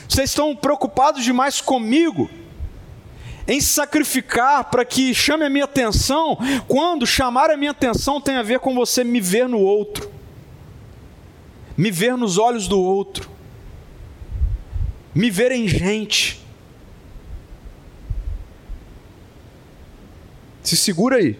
vocês 0.07 0.29
estão 0.29 0.55
preocupados 0.55 1.23
demais 1.23 1.59
comigo 1.59 2.29
em 3.51 3.59
sacrificar 3.59 4.63
para 4.71 4.85
que 4.85 5.13
chame 5.13 5.43
a 5.43 5.49
minha 5.49 5.65
atenção, 5.65 6.37
quando 6.69 7.05
chamar 7.05 7.51
a 7.51 7.57
minha 7.57 7.71
atenção 7.71 8.21
tem 8.21 8.35
a 8.37 8.41
ver 8.41 8.61
com 8.61 8.73
você 8.73 9.03
me 9.03 9.19
ver 9.19 9.49
no 9.49 9.59
outro, 9.59 10.09
me 11.75 11.91
ver 11.91 12.15
nos 12.15 12.37
olhos 12.37 12.65
do 12.69 12.79
outro, 12.79 13.29
me 15.13 15.29
ver 15.29 15.51
em 15.51 15.67
gente. 15.67 16.39
Se 20.63 20.77
segura 20.77 21.17
aí. 21.17 21.37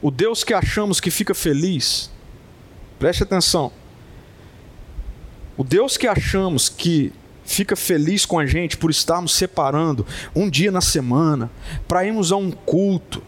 O 0.00 0.10
Deus 0.10 0.42
que 0.42 0.54
achamos 0.54 1.00
que 1.00 1.10
fica 1.10 1.34
feliz, 1.34 2.10
preste 2.98 3.22
atenção. 3.22 3.70
O 5.54 5.62
Deus 5.62 5.98
que 5.98 6.06
achamos 6.06 6.70
que 6.70 7.12
fica 7.46 7.76
feliz 7.76 8.26
com 8.26 8.38
a 8.38 8.44
gente 8.44 8.76
por 8.76 8.90
estarmos 8.90 9.34
separando 9.34 10.06
um 10.34 10.50
dia 10.50 10.70
na 10.70 10.80
semana 10.80 11.50
para 11.88 12.04
irmos 12.04 12.32
a 12.32 12.36
um 12.36 12.50
culto, 12.50 13.22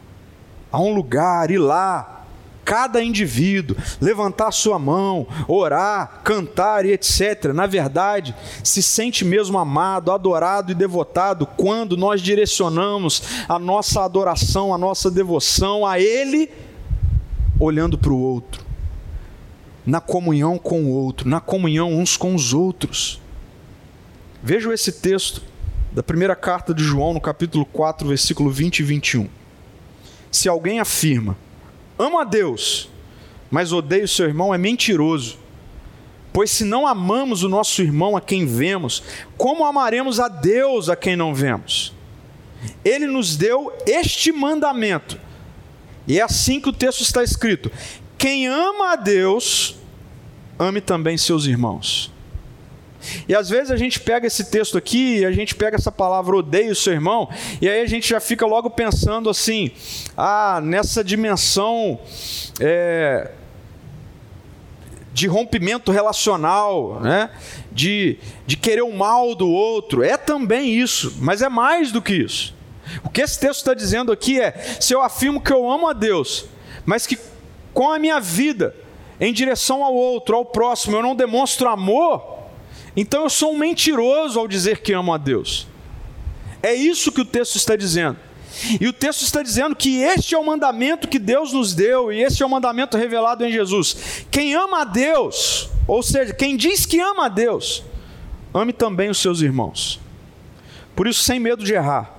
a 0.71 0.81
um 0.81 0.95
lugar, 0.95 1.51
ir 1.51 1.59
lá, 1.59 2.19
cada 2.69 3.03
indivíduo, 3.03 3.75
levantar 3.99 4.53
sua 4.53 4.79
mão, 4.79 5.27
orar, 5.49 6.21
cantar 6.23 6.85
e 6.85 6.93
etc. 6.93 7.55
Na 7.55 7.65
verdade, 7.65 8.35
se 8.63 8.83
sente 8.83 9.25
mesmo 9.25 9.57
amado, 9.57 10.13
adorado 10.13 10.71
e 10.71 10.75
devotado 10.75 11.47
quando 11.47 11.97
nós 11.97 12.21
direcionamos 12.21 13.23
a 13.49 13.59
nossa 13.59 14.05
adoração, 14.05 14.75
a 14.75 14.77
nossa 14.77 15.11
devoção 15.11 15.87
a 15.87 15.99
Ele 15.99 16.51
olhando 17.59 17.97
para 17.97 18.13
o 18.13 18.21
outro, 18.21 18.63
na 19.87 20.03
comunhão 20.03 20.59
com 20.59 20.83
o 20.83 20.91
outro, 20.91 21.27
na 21.27 21.41
comunhão 21.41 21.91
uns 21.95 22.19
com 22.19 22.35
os 22.35 22.53
outros. 22.53 23.19
Vejam 24.43 24.73
esse 24.73 24.93
texto 24.93 25.43
da 25.93 26.03
primeira 26.03 26.37
carta 26.37 26.73
de 26.73 26.83
João, 26.83 27.13
no 27.13 27.21
capítulo 27.21 27.65
4, 27.67 28.07
versículo 28.07 28.51
20 28.51 28.81
e 28.81 28.83
21. 28.83 29.29
Se 30.31 30.49
alguém 30.49 30.79
afirma, 30.79 31.37
amo 31.99 32.19
a 32.19 32.25
Deus, 32.25 32.89
mas 33.51 33.73
odeio 33.73 34.07
seu 34.07 34.27
irmão, 34.27 34.55
é 34.55 34.59
mentiroso. 34.59 35.39
Pois 36.33 36.51
se 36.51 36.65
não 36.65 36.87
amamos 36.87 37.43
o 37.43 37.49
nosso 37.49 37.83
irmão 37.83 38.17
a 38.17 38.21
quem 38.21 38.47
vemos, 38.47 39.03
como 39.37 39.65
amaremos 39.65 40.21
a 40.21 40.29
Deus 40.29 40.89
a 40.89 40.95
quem 40.95 41.17
não 41.17 41.35
vemos? 41.35 41.93
Ele 42.85 43.07
nos 43.07 43.37
deu 43.37 43.73
este 43.87 44.31
mandamento 44.31 45.19
e 46.09 46.19
é 46.19 46.23
assim 46.23 46.59
que 46.59 46.71
o 46.71 46.73
texto 46.73 47.03
está 47.03 47.23
escrito: 47.23 47.71
quem 48.17 48.47
ama 48.47 48.93
a 48.93 48.97
Deus, 48.97 49.77
ame 50.59 50.81
também 50.81 51.19
seus 51.19 51.45
irmãos. 51.45 52.11
E 53.29 53.35
às 53.35 53.49
vezes 53.49 53.71
a 53.71 53.77
gente 53.77 54.01
pega 54.01 54.27
esse 54.27 54.45
texto 54.45 54.77
aqui, 54.77 55.25
a 55.25 55.33
gente 55.33 55.55
pega 55.55 55.77
essa 55.77 55.93
palavra 55.93 56.37
odeio 56.37 56.75
seu 56.75 56.93
irmão, 56.93 57.29
e 57.61 57.69
aí 57.69 57.81
a 57.81 57.87
gente 57.87 58.09
já 58.09 58.21
fica 58.21 58.45
logo 58.47 58.71
pensando 58.71 59.31
assim, 59.31 59.71
ah, 60.17 60.61
nessa 60.63 61.05
dimensão 61.05 62.01
é, 62.61 63.31
de 65.13 65.27
rompimento 65.27 65.91
relacional, 65.91 67.01
né? 67.01 67.31
de, 67.73 68.19
de 68.47 68.57
querer 68.57 68.83
o 68.83 68.93
mal 68.93 69.35
do 69.35 69.49
outro. 69.49 70.03
É 70.03 70.17
também 70.17 70.73
isso, 70.75 71.17
mas 71.21 71.43
é 71.43 71.49
mais 71.49 71.93
do 71.93 72.03
que 72.03 72.15
isso. 72.15 72.55
O 73.05 73.09
que 73.09 73.21
esse 73.21 73.39
texto 73.39 73.59
está 73.59 73.75
dizendo 73.75 74.11
aqui 74.11 74.41
é: 74.41 74.53
se 74.81 74.93
eu 74.95 75.03
afirmo 75.03 75.41
que 75.41 75.53
eu 75.53 75.71
amo 75.71 75.89
a 75.89 75.93
Deus, 75.93 76.47
mas 76.85 77.07
que 77.07 77.19
com 77.75 77.93
a 77.93 77.99
minha 77.99 78.21
vida 78.21 78.75
em 79.21 79.33
direção 79.33 79.85
ao 79.85 79.95
outro, 79.95 80.37
ao 80.37 80.45
próximo, 80.45 80.97
eu 80.97 81.03
não 81.03 81.15
demonstro 81.15 81.69
amor, 81.69 82.38
então 83.01 83.25
eu 83.25 83.31
sou 83.31 83.55
um 83.55 83.59
mentiroso 83.59 84.39
ao 84.39 84.49
dizer 84.49 84.81
que 84.81 84.93
amo 84.93 85.13
a 85.13 85.19
Deus. 85.19 85.67
É 86.63 86.75
isso 86.75 87.13
que 87.13 87.21
o 87.21 87.25
texto 87.25 87.57
está 87.57 87.77
dizendo. 87.77 88.19
E 88.81 88.89
o 88.89 88.93
texto 88.93 89.23
está 89.23 89.43
dizendo 89.43 89.77
que 89.77 90.01
este 90.01 90.35
é 90.35 90.39
o 90.39 90.45
mandamento 90.45 91.07
que 91.07 91.19
Deus 91.19 91.53
nos 91.53 91.75
deu, 91.75 92.13
e 92.13 92.21
este 92.21 92.43
é 92.43 92.47
o 92.47 92.51
mandamento 92.51 92.97
revelado 92.97 93.45
em 93.45 93.53
Jesus. 93.53 94.25
Quem 94.31 94.55
ama 94.55 94.81
a 94.81 94.85
Deus, 94.85 95.71
ou 95.87 96.03
seja, 96.03 96.35
quem 96.35 96.57
diz 96.57 96.85
que 96.85 96.99
ama 96.99 97.27
a 97.27 97.29
Deus, 97.29 97.85
ame 98.53 98.73
também 98.73 99.09
os 99.09 99.19
seus 99.19 99.41
irmãos. 99.43 100.01
Por 100.97 101.07
isso, 101.07 101.23
sem 101.23 101.39
medo 101.39 101.63
de 101.63 101.73
errar, 101.73 102.18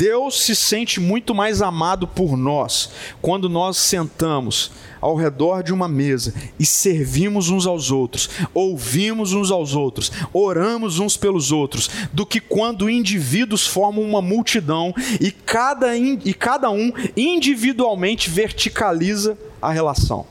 Deus 0.00 0.40
se 0.44 0.56
sente 0.56 0.98
muito 0.98 1.34
mais 1.34 1.60
amado 1.60 2.08
por 2.08 2.34
nós 2.34 2.90
quando 3.20 3.50
nós 3.50 3.76
sentamos 3.76 4.72
ao 4.98 5.14
redor 5.14 5.62
de 5.62 5.74
uma 5.74 5.86
mesa 5.86 6.32
e 6.58 6.64
servimos 6.64 7.50
uns 7.50 7.66
aos 7.66 7.90
outros, 7.90 8.30
ouvimos 8.54 9.34
uns 9.34 9.50
aos 9.50 9.74
outros, 9.74 10.10
oramos 10.32 10.98
uns 10.98 11.18
pelos 11.18 11.52
outros, 11.52 11.90
do 12.14 12.24
que 12.24 12.40
quando 12.40 12.88
indivíduos 12.88 13.66
formam 13.66 14.02
uma 14.02 14.22
multidão 14.22 14.94
e 15.20 15.30
cada, 15.30 15.94
e 15.94 16.32
cada 16.32 16.70
um 16.70 16.90
individualmente 17.14 18.30
verticaliza 18.30 19.36
a 19.60 19.70
relação. 19.70 20.24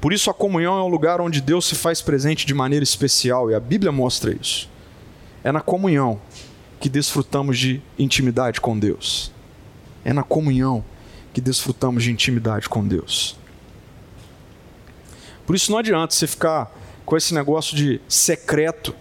Por 0.00 0.12
isso, 0.12 0.30
a 0.30 0.34
comunhão 0.34 0.76
é 0.76 0.82
um 0.82 0.88
lugar 0.88 1.20
onde 1.20 1.40
Deus 1.40 1.64
se 1.64 1.76
faz 1.76 2.02
presente 2.02 2.44
de 2.44 2.54
maneira 2.54 2.82
especial 2.82 3.52
e 3.52 3.54
a 3.54 3.60
Bíblia 3.60 3.92
mostra 3.92 4.34
isso. 4.34 4.68
É 5.44 5.52
na 5.52 5.60
comunhão 5.60 6.20
que 6.80 6.88
desfrutamos 6.88 7.58
de 7.58 7.82
intimidade 7.98 8.60
com 8.60 8.78
Deus. 8.78 9.32
É 10.04 10.12
na 10.12 10.22
comunhão 10.22 10.84
que 11.32 11.40
desfrutamos 11.40 12.04
de 12.04 12.10
intimidade 12.10 12.68
com 12.68 12.86
Deus. 12.86 13.36
Por 15.46 15.54
isso 15.54 15.70
não 15.70 15.78
adianta 15.78 16.14
você 16.14 16.26
ficar 16.26 16.72
com 17.04 17.16
esse 17.16 17.32
negócio 17.32 17.76
de 17.76 18.00
secreto, 18.08 18.94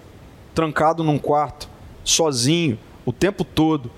trancado 0.53 1.03
num 1.03 1.17
quarto, 1.17 1.67
sozinho, 2.03 2.77
o 3.05 3.11
tempo 3.11 3.43
todo, 3.43 3.91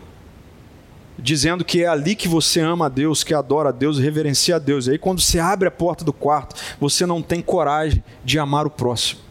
dizendo 1.17 1.65
que 1.65 1.84
é 1.84 1.88
ali 1.88 2.15
que 2.15 2.28
você 2.28 2.59
ama 2.59 2.86
a 2.86 2.89
Deus, 2.89 3.23
que 3.23 3.34
adora 3.34 3.69
a 3.69 3.71
Deus, 3.71 3.99
reverencia 3.99 4.55
a 4.55 4.59
Deus. 4.59 4.88
E 4.88 4.91
aí, 4.91 4.97
quando 4.97 5.19
você 5.19 5.39
abre 5.39 5.67
a 5.67 5.71
porta 5.71 6.05
do 6.05 6.13
quarto, 6.13 6.55
você 6.80 7.05
não 7.05 7.21
tem 7.21 7.41
coragem 7.41 8.03
de 8.23 8.38
amar 8.39 8.65
o 8.65 8.69
próximo. 8.69 9.21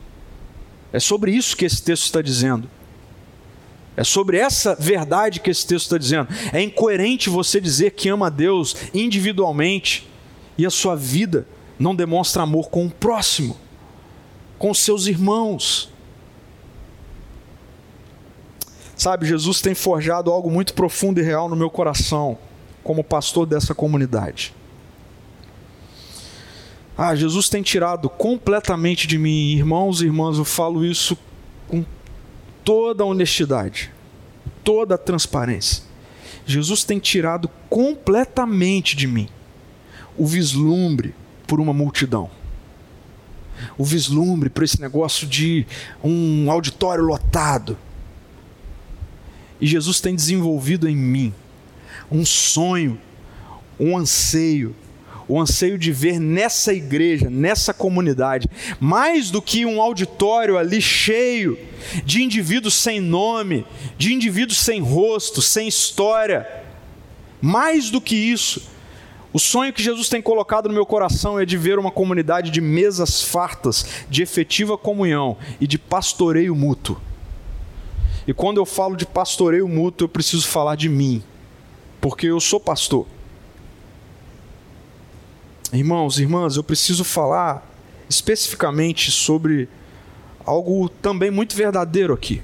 É 0.92 1.01
sobre 1.01 1.30
isso 1.32 1.57
que 1.57 1.64
esse 1.64 1.82
texto 1.82 2.05
está 2.05 2.20
dizendo. 2.20 2.68
É 3.97 4.05
sobre 4.05 4.36
essa 4.36 4.74
verdade 4.74 5.40
que 5.40 5.51
esse 5.51 5.66
texto 5.66 5.86
está 5.86 5.99
dizendo. 5.99 6.28
É 6.53 6.61
incoerente 6.61 7.30
você 7.30 7.61
dizer 7.61 7.92
que 7.92 8.09
ama 8.09 8.26
a 8.26 8.30
Deus 8.30 8.76
individualmente 8.92 10.07
e 10.59 10.66
a 10.66 10.70
sua 10.70 10.94
vida 10.94 11.47
não 11.78 11.94
demonstra 11.94 12.42
amor 12.42 12.68
com 12.68 12.86
o 12.86 12.90
próximo, 12.90 13.57
com 14.59 14.74
seus 14.74 15.07
irmãos. 15.07 15.90
Sabe, 18.94 19.26
Jesus 19.26 19.61
tem 19.61 19.74
forjado 19.74 20.30
algo 20.30 20.51
muito 20.51 20.74
profundo 20.74 21.20
e 21.20 21.22
real 21.22 21.49
no 21.49 21.57
meu 21.57 21.70
coração, 21.70 22.38
como 22.82 23.05
pastor 23.05 23.47
dessa 23.47 23.74
comunidade. 23.74 24.55
Ah, 26.97 27.14
Jesus 27.14 27.49
tem 27.51 27.62
tirado 27.62 28.09
completamente 28.09 29.07
de 29.07 29.18
mim, 29.18 29.55
irmãos 29.55 30.01
e 30.01 30.07
irmãs, 30.07 30.38
eu 30.38 30.47
falo 30.47 30.84
isso 30.84 31.16
com 31.68 31.84
toda 32.67 33.05
a 33.05 33.07
honestidade, 33.07 33.93
toda 34.64 34.97
a 34.97 34.99
transparência. 34.99 35.85
Jesus 36.45 36.83
tem 36.83 36.99
tirado 36.99 37.49
completamente 37.71 38.97
de 38.97 39.07
mim 39.07 39.29
o 40.19 40.27
vislumbre 40.27 41.14
por 41.47 41.61
uma 41.61 41.73
multidão. 41.73 42.29
O 43.79 43.85
vislumbre 43.85 44.51
por 44.51 44.64
esse 44.64 44.81
negócio 44.81 45.29
de 45.29 45.64
um 46.03 46.51
auditório 46.51 47.05
lotado. 47.05 47.79
E 49.61 49.67
Jesus 49.67 50.01
tem 50.01 50.17
desenvolvido 50.17 50.89
em 50.89 50.97
mim 50.97 51.33
um 52.11 52.27
sonho, 52.27 52.99
um 53.79 53.97
anseio, 53.97 54.75
o 55.29 55.41
anseio 55.41 55.77
de 55.77 55.93
ver 55.93 56.20
nessa 56.20 56.72
igreja, 56.72 57.29
nessa 57.29 57.74
comunidade, 57.74 58.49
mais 58.79 59.31
do 59.31 59.43
que 59.43 59.66
um 59.66 59.81
auditório 59.81 60.57
ali 60.57 60.81
cheio 60.81 61.59
de 62.05 62.22
indivíduos 62.22 62.74
sem 62.74 63.01
nome, 63.01 63.66
de 63.99 64.12
indivíduos 64.12 64.59
sem 64.59 64.81
rosto, 64.81 65.43
sem 65.43 65.66
história. 65.66 66.47
Mais 67.41 67.91
do 67.91 68.01
que 68.01 68.14
isso, 68.14 68.62
o 69.33 69.39
sonho 69.39 69.72
que 69.72 69.83
Jesus 69.83 70.09
tem 70.09 70.22
colocado 70.22 70.66
no 70.68 70.74
meu 70.74 70.87
coração 70.87 71.39
é 71.39 71.45
de 71.45 71.59
ver 71.59 71.79
uma 71.79 71.91
comunidade 71.91 72.51
de 72.51 72.61
mesas 72.61 73.22
fartas, 73.22 73.87
de 74.09 74.22
efetiva 74.22 74.79
comunhão 74.79 75.37
e 75.61 75.66
de 75.66 75.77
pastoreio 75.77 76.55
mútuo. 76.55 76.99
E 78.27 78.33
quando 78.33 78.57
eu 78.57 78.64
falo 78.64 78.97
de 78.97 79.05
pastoreio 79.05 79.68
mútuo, 79.68 80.07
eu 80.07 80.09
preciso 80.09 80.49
falar 80.49 80.74
de 80.74 80.89
mim, 80.89 81.22
porque 82.01 82.27
eu 82.27 82.41
sou 82.41 82.59
pastor. 82.59 83.07
Irmãos, 85.73 86.19
irmãs, 86.19 86.57
eu 86.57 86.62
preciso 86.62 87.03
falar 87.03 87.67
especificamente 88.09 89.11
sobre 89.11 89.69
algo 90.45 90.89
também 90.89 91.31
muito 91.31 91.57
verdadeiro 91.57 92.14
aqui. 92.14 92.41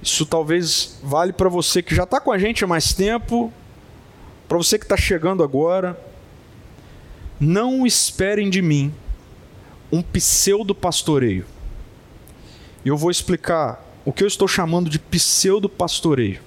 Isso 0.00 0.24
talvez 0.24 0.98
vale 1.02 1.32
para 1.32 1.48
você 1.48 1.82
que 1.82 1.94
já 1.94 2.04
está 2.04 2.20
com 2.20 2.30
a 2.30 2.38
gente 2.38 2.62
há 2.62 2.66
mais 2.66 2.92
tempo, 2.92 3.52
para 4.46 4.56
você 4.56 4.78
que 4.78 4.84
está 4.84 4.96
chegando 4.96 5.42
agora, 5.42 5.98
não 7.40 7.84
esperem 7.86 8.48
de 8.48 8.62
mim 8.62 8.94
um 9.90 10.02
pseudo 10.02 10.74
pastoreio. 10.74 11.44
E 12.84 12.88
eu 12.88 12.96
vou 12.96 13.10
explicar 13.10 13.82
o 14.04 14.12
que 14.12 14.22
eu 14.22 14.28
estou 14.28 14.46
chamando 14.46 14.88
de 14.88 14.98
pseudo 14.98 15.68
pastoreio. 15.68 16.40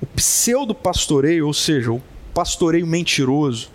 O 0.00 0.06
pseudo 0.06 0.74
pastoreio, 0.74 1.46
ou 1.46 1.54
seja, 1.54 1.90
o 1.90 2.02
pastoreio 2.38 2.86
mentiroso, 2.86 3.68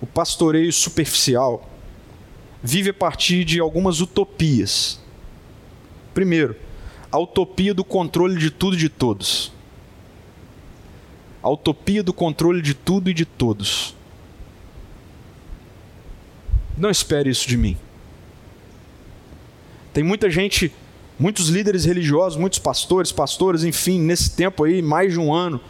o 0.00 0.06
pastoreio 0.06 0.72
superficial, 0.72 1.70
vive 2.60 2.90
a 2.90 2.94
partir 2.94 3.44
de 3.44 3.60
algumas 3.60 4.00
utopias. 4.00 5.00
Primeiro, 6.12 6.56
a 7.12 7.18
utopia 7.20 7.72
do 7.72 7.84
controle 7.84 8.36
de 8.36 8.50
tudo 8.50 8.74
e 8.74 8.78
de 8.78 8.88
todos 8.88 9.52
a 11.40 11.50
utopia 11.50 12.02
do 12.02 12.12
controle 12.12 12.60
de 12.62 12.74
tudo 12.74 13.08
e 13.08 13.14
de 13.14 13.24
todos. 13.24 13.94
Não 16.78 16.88
espere 16.90 17.30
isso 17.30 17.48
de 17.48 17.56
mim. 17.56 17.76
Tem 19.92 20.04
muita 20.04 20.30
gente, 20.30 20.72
muitos 21.18 21.48
líderes 21.48 21.84
religiosos, 21.84 22.38
muitos 22.38 22.58
pastores, 22.58 23.12
pastoras, 23.12 23.64
enfim, 23.64 24.00
nesse 24.00 24.34
tempo 24.36 24.64
aí, 24.64 24.80
mais 24.80 25.12
de 25.12 25.20
um 25.20 25.34
ano, 25.34 25.60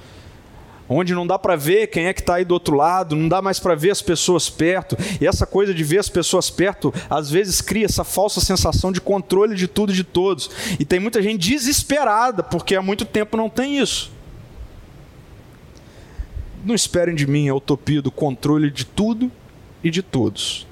onde 0.95 1.15
não 1.15 1.27
dá 1.27 1.39
para 1.39 1.57
ver 1.57 1.89
quem 1.89 2.07
é 2.07 2.13
que 2.13 2.21
está 2.21 2.37
aí 2.37 2.45
do 2.45 2.55
outro 2.55 2.77
lado, 2.77 3.17
não 3.17 3.29
dá 3.29 3.41
mais 3.41 3.59
para 3.59 3.75
ver 3.75 3.91
as 3.91 4.03
pessoas 4.03 4.49
perto, 4.51 4.97
e 5.21 5.27
essa 5.27 5.47
coisa 5.47 5.73
de 5.73 5.83
ver 5.85 5.99
as 5.99 6.09
pessoas 6.09 6.51
perto, 6.51 6.93
às 7.09 7.31
vezes 7.31 7.61
cria 7.61 7.87
essa 7.87 8.05
falsa 8.05 8.41
sensação 8.41 8.93
de 8.93 9.01
controle 9.01 9.55
de 9.55 9.67
tudo 9.67 9.93
e 9.93 9.97
de 9.97 10.05
todos. 10.05 10.51
E 10.79 10.85
tem 10.85 11.01
muita 11.01 11.23
gente 11.23 11.49
desesperada, 11.49 12.43
porque 12.43 12.75
há 12.75 12.83
muito 12.83 13.05
tempo 13.05 13.37
não 13.37 13.49
tem 13.49 13.79
isso. 13.79 14.11
Não 16.65 16.75
esperem 16.75 17.15
de 17.15 17.27
mim 17.27 17.49
a 17.49 17.55
utopia 17.55 18.01
do 18.01 18.11
controle 18.11 18.71
de 18.71 18.85
tudo 18.85 19.31
e 19.83 19.91
de 19.91 20.03
todos. 20.03 20.67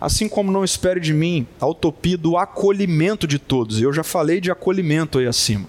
Assim 0.00 0.28
como 0.28 0.52
não 0.52 0.64
espere 0.64 1.00
de 1.00 1.12
mim 1.12 1.46
a 1.60 1.66
utopia 1.66 2.16
do 2.16 2.36
acolhimento 2.36 3.26
de 3.26 3.38
todos. 3.38 3.80
Eu 3.80 3.92
já 3.92 4.04
falei 4.04 4.40
de 4.40 4.50
acolhimento 4.50 5.18
aí 5.18 5.26
acima. 5.26 5.66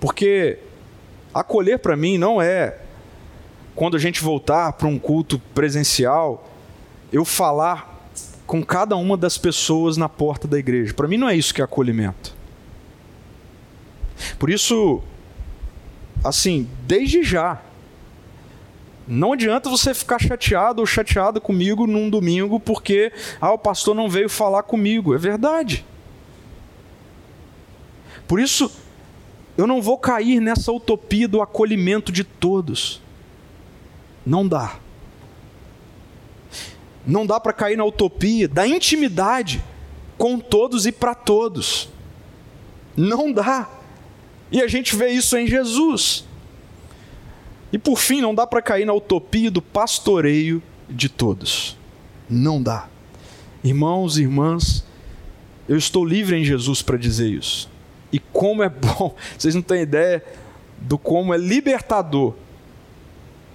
Porque 0.00 0.58
acolher 1.32 1.78
para 1.78 1.96
mim 1.96 2.18
não 2.18 2.40
é 2.40 2.78
quando 3.74 3.96
a 3.96 4.00
gente 4.00 4.20
voltar 4.20 4.72
para 4.72 4.88
um 4.88 4.98
culto 4.98 5.38
presencial, 5.54 6.50
eu 7.12 7.24
falar 7.24 8.10
com 8.44 8.64
cada 8.64 8.96
uma 8.96 9.16
das 9.16 9.38
pessoas 9.38 9.96
na 9.96 10.08
porta 10.08 10.48
da 10.48 10.58
igreja. 10.58 10.92
Para 10.92 11.06
mim 11.06 11.16
não 11.16 11.28
é 11.28 11.36
isso 11.36 11.54
que 11.54 11.60
é 11.60 11.64
acolhimento. 11.64 12.34
Por 14.36 14.50
isso, 14.50 15.00
assim, 16.24 16.68
desde 16.86 17.22
já, 17.22 17.62
não 19.06 19.32
adianta 19.32 19.70
você 19.70 19.94
ficar 19.94 20.18
chateado 20.18 20.80
ou 20.80 20.86
chateada 20.86 21.40
comigo 21.40 21.86
num 21.86 22.10
domingo 22.10 22.58
porque 22.58 23.12
ah, 23.40 23.52
o 23.52 23.58
pastor 23.58 23.94
não 23.94 24.08
veio 24.08 24.28
falar 24.28 24.64
comigo. 24.64 25.14
É 25.14 25.18
verdade. 25.18 25.84
Por 28.26 28.40
isso, 28.40 28.70
eu 29.58 29.66
não 29.66 29.82
vou 29.82 29.98
cair 29.98 30.40
nessa 30.40 30.70
utopia 30.70 31.26
do 31.26 31.42
acolhimento 31.42 32.12
de 32.12 32.22
todos. 32.22 33.02
Não 34.24 34.46
dá. 34.46 34.78
Não 37.04 37.26
dá 37.26 37.40
para 37.40 37.52
cair 37.52 37.76
na 37.76 37.84
utopia 37.84 38.46
da 38.46 38.68
intimidade 38.68 39.60
com 40.16 40.38
todos 40.38 40.86
e 40.86 40.92
para 40.92 41.12
todos. 41.12 41.88
Não 42.96 43.32
dá. 43.32 43.68
E 44.52 44.62
a 44.62 44.68
gente 44.68 44.94
vê 44.94 45.08
isso 45.08 45.36
em 45.36 45.48
Jesus. 45.48 46.24
E 47.72 47.78
por 47.78 47.98
fim, 47.98 48.20
não 48.20 48.32
dá 48.32 48.46
para 48.46 48.62
cair 48.62 48.84
na 48.84 48.94
utopia 48.94 49.50
do 49.50 49.60
pastoreio 49.60 50.62
de 50.88 51.08
todos. 51.08 51.76
Não 52.30 52.62
dá. 52.62 52.88
Irmãos 53.64 54.18
e 54.18 54.22
irmãs, 54.22 54.84
eu 55.68 55.76
estou 55.76 56.04
livre 56.04 56.36
em 56.36 56.44
Jesus 56.44 56.80
para 56.80 56.96
dizer 56.96 57.28
isso. 57.28 57.68
E 58.12 58.18
como 58.18 58.62
é 58.62 58.68
bom, 58.70 59.14
vocês 59.36 59.54
não 59.54 59.62
têm 59.62 59.82
ideia 59.82 60.24
do 60.78 60.96
como 60.96 61.34
é 61.34 61.36
libertador 61.36 62.34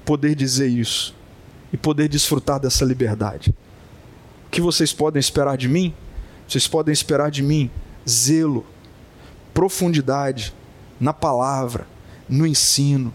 poder 0.05 0.35
dizer 0.35 0.67
isso 0.67 1.15
e 1.71 1.77
poder 1.77 2.07
desfrutar 2.07 2.59
dessa 2.59 2.83
liberdade. 2.85 3.53
O 4.47 4.49
que 4.49 4.61
vocês 4.61 4.93
podem 4.93 5.19
esperar 5.19 5.57
de 5.57 5.67
mim? 5.67 5.93
Vocês 6.47 6.67
podem 6.67 6.91
esperar 6.91 7.31
de 7.31 7.41
mim 7.41 7.71
zelo, 8.07 8.65
profundidade 9.53 10.53
na 10.99 11.13
palavra, 11.13 11.87
no 12.27 12.45
ensino, 12.45 13.13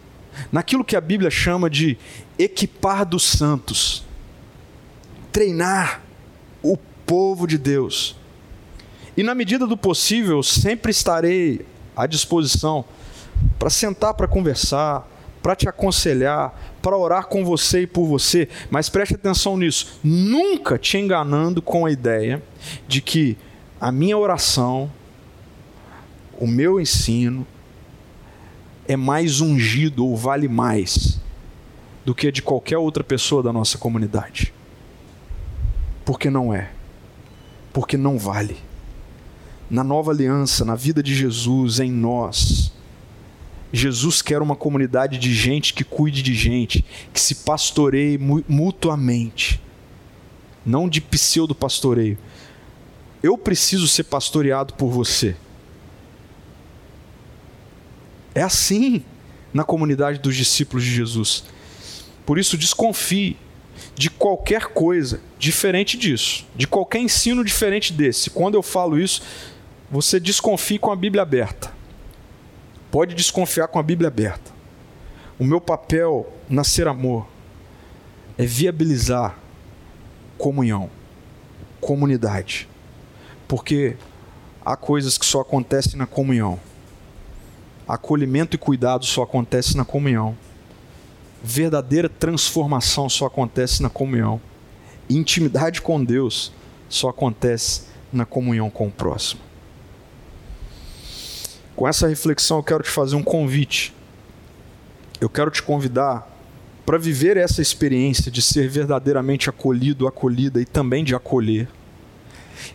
naquilo 0.50 0.84
que 0.84 0.96
a 0.96 1.00
Bíblia 1.00 1.30
chama 1.30 1.68
de 1.68 1.98
equipar 2.38 3.04
dos 3.04 3.24
santos, 3.24 4.04
treinar 5.30 6.02
o 6.62 6.76
povo 7.06 7.46
de 7.46 7.58
Deus. 7.58 8.16
E 9.18 9.22
na 9.24 9.34
medida 9.34 9.66
do 9.66 9.76
possível, 9.76 10.44
sempre 10.44 10.92
estarei 10.92 11.66
à 11.96 12.06
disposição 12.06 12.84
para 13.58 13.68
sentar 13.68 14.14
para 14.14 14.28
conversar, 14.28 15.08
para 15.42 15.56
te 15.56 15.68
aconselhar, 15.68 16.56
para 16.80 16.96
orar 16.96 17.26
com 17.26 17.44
você 17.44 17.80
e 17.80 17.86
por 17.88 18.06
você, 18.06 18.48
mas 18.70 18.88
preste 18.88 19.16
atenção 19.16 19.56
nisso, 19.56 19.98
nunca 20.04 20.78
te 20.78 20.98
enganando 20.98 21.60
com 21.60 21.84
a 21.84 21.90
ideia 21.90 22.40
de 22.86 23.00
que 23.00 23.36
a 23.80 23.90
minha 23.90 24.16
oração, 24.16 24.88
o 26.38 26.46
meu 26.46 26.80
ensino, 26.80 27.44
é 28.86 28.96
mais 28.96 29.40
ungido 29.40 30.06
ou 30.06 30.16
vale 30.16 30.46
mais 30.46 31.20
do 32.04 32.14
que 32.14 32.28
a 32.28 32.30
de 32.30 32.40
qualquer 32.40 32.78
outra 32.78 33.02
pessoa 33.02 33.42
da 33.42 33.52
nossa 33.52 33.78
comunidade. 33.78 34.54
Porque 36.04 36.30
não 36.30 36.54
é. 36.54 36.70
Porque 37.72 37.96
não 37.96 38.16
vale. 38.16 38.67
Na 39.70 39.84
nova 39.84 40.10
aliança, 40.10 40.64
na 40.64 40.74
vida 40.74 41.02
de 41.02 41.14
Jesus, 41.14 41.80
em 41.80 41.90
nós. 41.90 42.72
Jesus 43.72 44.22
quer 44.22 44.40
uma 44.40 44.56
comunidade 44.56 45.18
de 45.18 45.34
gente 45.34 45.74
que 45.74 45.84
cuide 45.84 46.22
de 46.22 46.34
gente, 46.34 46.84
que 47.12 47.20
se 47.20 47.34
pastoreie 47.36 48.18
mutuamente, 48.48 49.60
não 50.64 50.88
de 50.88 51.00
pseudo 51.00 51.54
pastoreio. 51.54 52.16
Eu 53.22 53.36
preciso 53.36 53.86
ser 53.86 54.04
pastoreado 54.04 54.74
por 54.74 54.88
você. 54.88 55.36
É 58.34 58.42
assim 58.42 59.02
na 59.52 59.64
comunidade 59.64 60.18
dos 60.18 60.36
discípulos 60.36 60.84
de 60.84 60.94
Jesus. 60.94 61.44
Por 62.24 62.38
isso, 62.38 62.56
desconfie 62.56 63.36
de 63.94 64.08
qualquer 64.08 64.66
coisa 64.66 65.20
diferente 65.38 65.96
disso, 65.96 66.46
de 66.54 66.66
qualquer 66.66 67.00
ensino 67.00 67.44
diferente 67.44 67.92
desse. 67.92 68.30
Quando 68.30 68.54
eu 68.54 68.62
falo 68.62 68.98
isso, 68.98 69.22
você 69.90 70.20
desconfie 70.20 70.78
com 70.78 70.92
a 70.92 70.96
Bíblia 70.96 71.22
aberta. 71.22 71.72
Pode 72.90 73.14
desconfiar 73.14 73.68
com 73.68 73.78
a 73.78 73.82
Bíblia 73.82 74.08
aberta. 74.08 74.50
O 75.38 75.44
meu 75.44 75.60
papel 75.60 76.30
na 76.48 76.64
Ser 76.64 76.88
Amor 76.88 77.26
é 78.36 78.44
viabilizar 78.44 79.38
comunhão, 80.36 80.90
comunidade. 81.80 82.68
Porque 83.46 83.96
há 84.64 84.76
coisas 84.76 85.16
que 85.16 85.24
só 85.24 85.40
acontecem 85.40 85.96
na 85.96 86.06
comunhão. 86.06 86.60
Acolhimento 87.86 88.56
e 88.56 88.58
cuidado 88.58 89.06
só 89.06 89.22
acontece 89.22 89.76
na 89.76 89.84
comunhão. 89.84 90.36
Verdadeira 91.42 92.08
transformação 92.08 93.08
só 93.08 93.26
acontece 93.26 93.82
na 93.82 93.88
comunhão. 93.88 94.40
Intimidade 95.08 95.80
com 95.80 96.02
Deus 96.04 96.52
só 96.88 97.08
acontece 97.08 97.84
na 98.12 98.26
comunhão 98.26 98.68
com 98.68 98.88
o 98.88 98.90
próximo. 98.90 99.47
Com 101.78 101.86
essa 101.86 102.08
reflexão, 102.08 102.56
eu 102.56 102.62
quero 102.64 102.82
te 102.82 102.90
fazer 102.90 103.14
um 103.14 103.22
convite. 103.22 103.94
Eu 105.20 105.28
quero 105.28 105.48
te 105.48 105.62
convidar 105.62 106.28
para 106.84 106.98
viver 106.98 107.36
essa 107.36 107.62
experiência 107.62 108.32
de 108.32 108.42
ser 108.42 108.68
verdadeiramente 108.68 109.48
acolhido, 109.48 110.08
acolhida 110.08 110.60
e 110.60 110.64
também 110.64 111.04
de 111.04 111.14
acolher. 111.14 111.68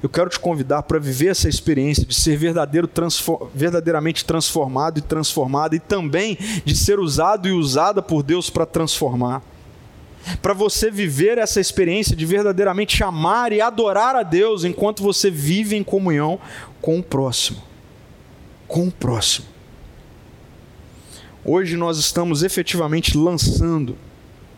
Eu 0.02 0.08
quero 0.08 0.30
te 0.30 0.40
convidar 0.40 0.84
para 0.84 1.00
viver 1.00 1.32
essa 1.32 1.50
experiência 1.50 2.06
de 2.06 2.16
ser 2.16 2.38
verdadeiro, 2.38 2.88
transform, 2.88 3.50
verdadeiramente 3.54 4.24
transformado 4.24 5.00
e 5.00 5.02
transformada 5.02 5.76
e 5.76 5.82
também 5.82 6.38
de 6.64 6.74
ser 6.74 6.98
usado 6.98 7.46
e 7.46 7.52
usada 7.52 8.02
por 8.02 8.24
Deus 8.24 8.50
para 8.50 8.66
transformar. 8.66 9.44
Para 10.42 10.54
você 10.54 10.90
viver 10.90 11.38
essa 11.38 11.60
experiência 11.60 12.16
de 12.16 12.26
verdadeiramente 12.26 13.04
amar 13.04 13.52
e 13.52 13.60
adorar 13.60 14.16
a 14.16 14.24
Deus 14.24 14.64
enquanto 14.64 15.04
você 15.04 15.30
vive 15.30 15.76
em 15.76 15.84
comunhão 15.84 16.40
com 16.82 16.98
o 16.98 17.04
próximo 17.04 17.73
com 18.74 18.88
o 18.88 18.92
próximo. 18.92 19.46
Hoje 21.46 21.78
nós 21.78 22.00
estamos 22.00 22.42
efetivamente 22.42 23.16
lançando 23.16 23.96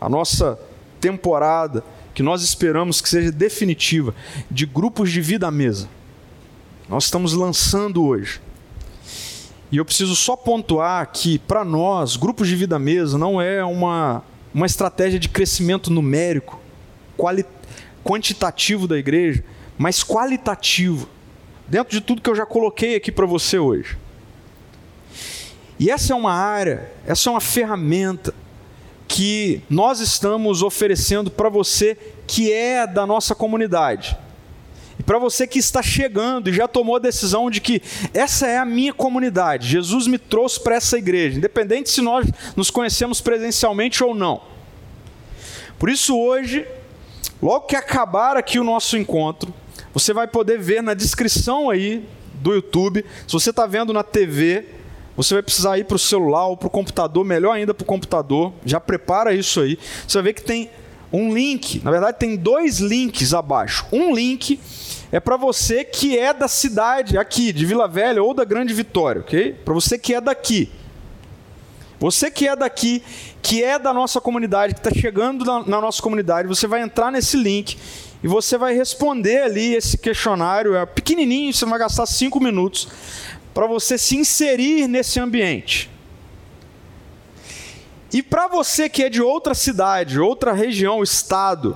a 0.00 0.08
nossa 0.08 0.58
temporada, 0.98 1.84
que 2.14 2.22
nós 2.22 2.42
esperamos 2.42 3.02
que 3.02 3.10
seja 3.10 3.30
definitiva, 3.30 4.14
de 4.50 4.64
grupos 4.64 5.12
de 5.12 5.20
vida 5.20 5.46
à 5.46 5.50
mesa. 5.50 5.86
Nós 6.88 7.04
estamos 7.04 7.34
lançando 7.34 8.06
hoje. 8.06 8.40
E 9.70 9.76
eu 9.76 9.84
preciso 9.84 10.16
só 10.16 10.34
pontuar 10.34 11.12
que, 11.12 11.38
para 11.38 11.62
nós, 11.62 12.16
grupos 12.16 12.48
de 12.48 12.56
vida 12.56 12.76
à 12.76 12.78
mesa 12.78 13.18
não 13.18 13.38
é 13.38 13.62
uma, 13.62 14.24
uma 14.54 14.64
estratégia 14.64 15.18
de 15.18 15.28
crescimento 15.28 15.90
numérico, 15.90 16.58
quantitativo 18.02 18.88
da 18.88 18.96
igreja, 18.96 19.44
mas 19.76 20.02
qualitativo, 20.02 21.06
dentro 21.68 21.90
de 21.90 22.00
tudo 22.00 22.22
que 22.22 22.30
eu 22.30 22.34
já 22.34 22.46
coloquei 22.46 22.96
aqui 22.96 23.12
para 23.12 23.26
você 23.26 23.58
hoje. 23.58 24.05
E 25.78 25.90
essa 25.90 26.12
é 26.12 26.16
uma 26.16 26.32
área, 26.32 26.90
essa 27.06 27.28
é 27.28 27.32
uma 27.32 27.40
ferramenta 27.40 28.34
que 29.06 29.62
nós 29.68 30.00
estamos 30.00 30.62
oferecendo 30.62 31.30
para 31.30 31.48
você 31.48 31.96
que 32.26 32.52
é 32.52 32.86
da 32.86 33.06
nossa 33.06 33.34
comunidade. 33.34 34.16
E 34.98 35.02
para 35.02 35.18
você 35.18 35.46
que 35.46 35.58
está 35.58 35.82
chegando 35.82 36.48
e 36.48 36.52
já 36.52 36.66
tomou 36.66 36.96
a 36.96 37.00
decisão 37.00 37.50
de 37.50 37.60
que 37.60 37.82
essa 38.14 38.46
é 38.46 38.56
a 38.56 38.64
minha 38.64 38.94
comunidade, 38.94 39.68
Jesus 39.68 40.06
me 40.06 40.18
trouxe 40.18 40.58
para 40.58 40.76
essa 40.76 40.96
igreja, 40.96 41.36
independente 41.36 41.90
se 41.90 42.00
nós 42.00 42.26
nos 42.56 42.70
conhecemos 42.70 43.20
presencialmente 43.20 44.02
ou 44.02 44.14
não. 44.14 44.40
Por 45.78 45.90
isso, 45.90 46.18
hoje, 46.18 46.66
logo 47.42 47.66
que 47.66 47.76
acabar 47.76 48.36
aqui 48.36 48.58
o 48.58 48.64
nosso 48.64 48.96
encontro, 48.96 49.52
você 49.92 50.14
vai 50.14 50.26
poder 50.26 50.58
ver 50.58 50.82
na 50.82 50.94
descrição 50.94 51.68
aí 51.68 52.08
do 52.34 52.54
YouTube, 52.54 53.04
se 53.26 53.32
você 53.32 53.50
está 53.50 53.66
vendo 53.66 53.92
na 53.92 54.02
TV, 54.02 54.75
você 55.16 55.34
vai 55.34 55.42
precisar 55.42 55.78
ir 55.78 55.84
para 55.84 55.96
o 55.96 55.98
celular 55.98 56.46
ou 56.46 56.56
para 56.56 56.66
o 56.66 56.70
computador, 56.70 57.24
melhor 57.24 57.52
ainda 57.52 57.72
para 57.72 57.82
o 57.82 57.86
computador. 57.86 58.52
Já 58.64 58.78
prepara 58.78 59.32
isso 59.32 59.60
aí. 59.60 59.78
Você 60.06 60.18
vai 60.18 60.24
ver 60.24 60.34
que 60.34 60.42
tem 60.42 60.70
um 61.12 61.32
link. 61.32 61.82
Na 61.82 61.90
verdade, 61.90 62.18
tem 62.18 62.36
dois 62.36 62.78
links 62.78 63.32
abaixo. 63.32 63.86
Um 63.90 64.14
link 64.14 64.60
é 65.10 65.18
para 65.18 65.36
você 65.36 65.84
que 65.84 66.18
é 66.18 66.34
da 66.34 66.48
cidade 66.48 67.16
aqui, 67.16 67.52
de 67.52 67.64
Vila 67.64 67.88
Velha 67.88 68.22
ou 68.22 68.34
da 68.34 68.44
Grande 68.44 68.74
Vitória, 68.74 69.22
ok? 69.22 69.54
Para 69.64 69.72
você 69.72 69.98
que 69.98 70.14
é 70.14 70.20
daqui. 70.20 70.70
Você 71.98 72.30
que 72.30 72.46
é 72.46 72.54
daqui, 72.54 73.02
que 73.40 73.64
é 73.64 73.78
da 73.78 73.94
nossa 73.94 74.20
comunidade, 74.20 74.74
que 74.74 74.80
está 74.80 74.90
chegando 74.90 75.46
na, 75.46 75.66
na, 75.66 75.80
nossa 75.80 76.02
comunidade, 76.02 76.46
você 76.46 76.66
vai 76.66 76.82
entrar 76.82 77.10
nesse 77.10 77.38
link 77.38 77.78
e 78.22 78.28
você 78.28 78.58
vai 78.58 78.74
responder 78.74 79.42
ali 79.42 79.74
esse 79.74 79.96
questionário. 79.96 80.74
É 80.74 80.84
pequenininho, 80.84 81.54
você 81.54 81.64
vai 81.64 81.78
gastar 81.78 82.04
cinco 82.04 82.38
minutos 82.38 82.88
para 83.56 83.66
você 83.66 83.96
se 83.96 84.18
inserir 84.18 84.86
nesse 84.86 85.18
ambiente. 85.18 85.88
E 88.12 88.22
para 88.22 88.48
você 88.48 88.86
que 88.86 89.02
é 89.02 89.08
de 89.08 89.22
outra 89.22 89.54
cidade, 89.54 90.20
outra 90.20 90.52
região, 90.52 91.02
estado, 91.02 91.74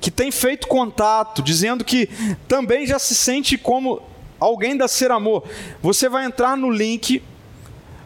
que 0.00 0.10
tem 0.10 0.32
feito 0.32 0.66
contato, 0.66 1.42
dizendo 1.42 1.84
que 1.84 2.08
também 2.48 2.88
já 2.88 2.98
se 2.98 3.14
sente 3.14 3.56
como 3.56 4.02
alguém 4.40 4.76
da 4.76 4.88
Ser 4.88 5.12
Amor, 5.12 5.44
você 5.80 6.08
vai 6.08 6.24
entrar 6.24 6.56
no 6.56 6.70
link 6.70 7.22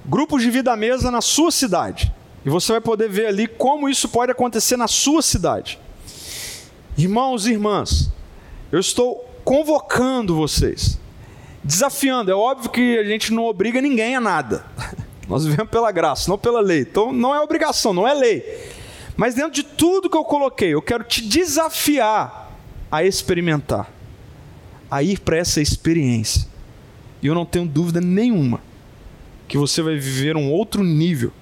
Grupos 0.05 0.43
de 0.43 0.51
Vida 0.51 0.71
à 0.71 0.77
Mesa 0.77 1.11
na 1.11 1.23
sua 1.23 1.51
cidade. 1.51 2.13
E 2.45 2.51
você 2.51 2.73
vai 2.73 2.83
poder 2.83 3.09
ver 3.09 3.29
ali 3.29 3.47
como 3.47 3.89
isso 3.89 4.11
pode 4.11 4.31
acontecer 4.31 4.77
na 4.77 4.89
sua 4.89 5.23
cidade. 5.23 5.81
Irmãos 6.99 7.47
e 7.47 7.53
irmãs, 7.53 8.13
eu 8.71 8.79
estou 8.79 9.27
convocando 9.43 10.37
vocês 10.37 10.99
desafiando. 11.69 12.31
É 12.31 12.35
óbvio 12.35 12.71
que 12.71 12.99
a 12.99 13.05
gente 13.05 13.31
não 13.31 13.45
obriga 13.45 13.83
ninguém 13.83 14.17
a 14.17 14.21
nada. 14.21 14.65
Nós 15.29 15.45
vivemos 15.45 15.71
pela 15.71 15.93
graça, 15.93 16.31
não 16.31 16.39
pela 16.39 16.61
lei. 16.61 16.81
Então 16.81 17.13
não 17.13 17.35
é 17.35 17.41
obrigação, 17.41 17.93
não 17.93 18.09
é 18.09 18.15
lei. 18.15 18.43
Mas 19.15 19.35
dentro 19.35 19.51
de 19.51 19.63
tudo 19.63 20.09
que 20.09 20.17
eu 20.17 20.25
coloquei, 20.25 20.73
eu 20.73 20.81
quero 20.81 21.05
te 21.05 21.21
desafiar 21.21 22.57
a 22.91 23.05
experimentar, 23.05 23.93
a 24.91 25.03
ir 25.03 25.21
para 25.21 25.37
essa 25.37 25.61
experiência. 25.61 26.49
E 27.21 27.27
eu 27.27 27.35
não 27.35 27.45
tenho 27.45 27.67
dúvida 27.67 28.01
nenhuma 28.01 28.63
que 29.47 29.59
você 29.59 29.83
vai 29.83 29.97
viver 29.97 30.37
um 30.37 30.51
outro 30.51 30.83
nível 30.83 31.33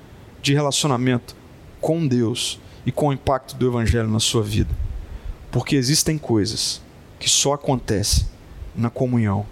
de 0.43 0.55
relacionamento 0.55 1.37
com 1.81 2.05
Deus 2.05 2.59
e 2.85 2.91
com 2.91 3.09
o 3.09 3.13
impacto 3.13 3.55
do 3.55 3.69
Evangelho 3.69 4.09
na 4.09 4.19
sua 4.19 4.43
vida. 4.43 4.75
Porque 5.53 5.77
existem 5.77 6.19
coisas 6.19 6.83
que 7.21 7.29
só 7.29 7.53
acontecem 7.53 8.27
na 8.75 8.91
comunhão 8.91 9.47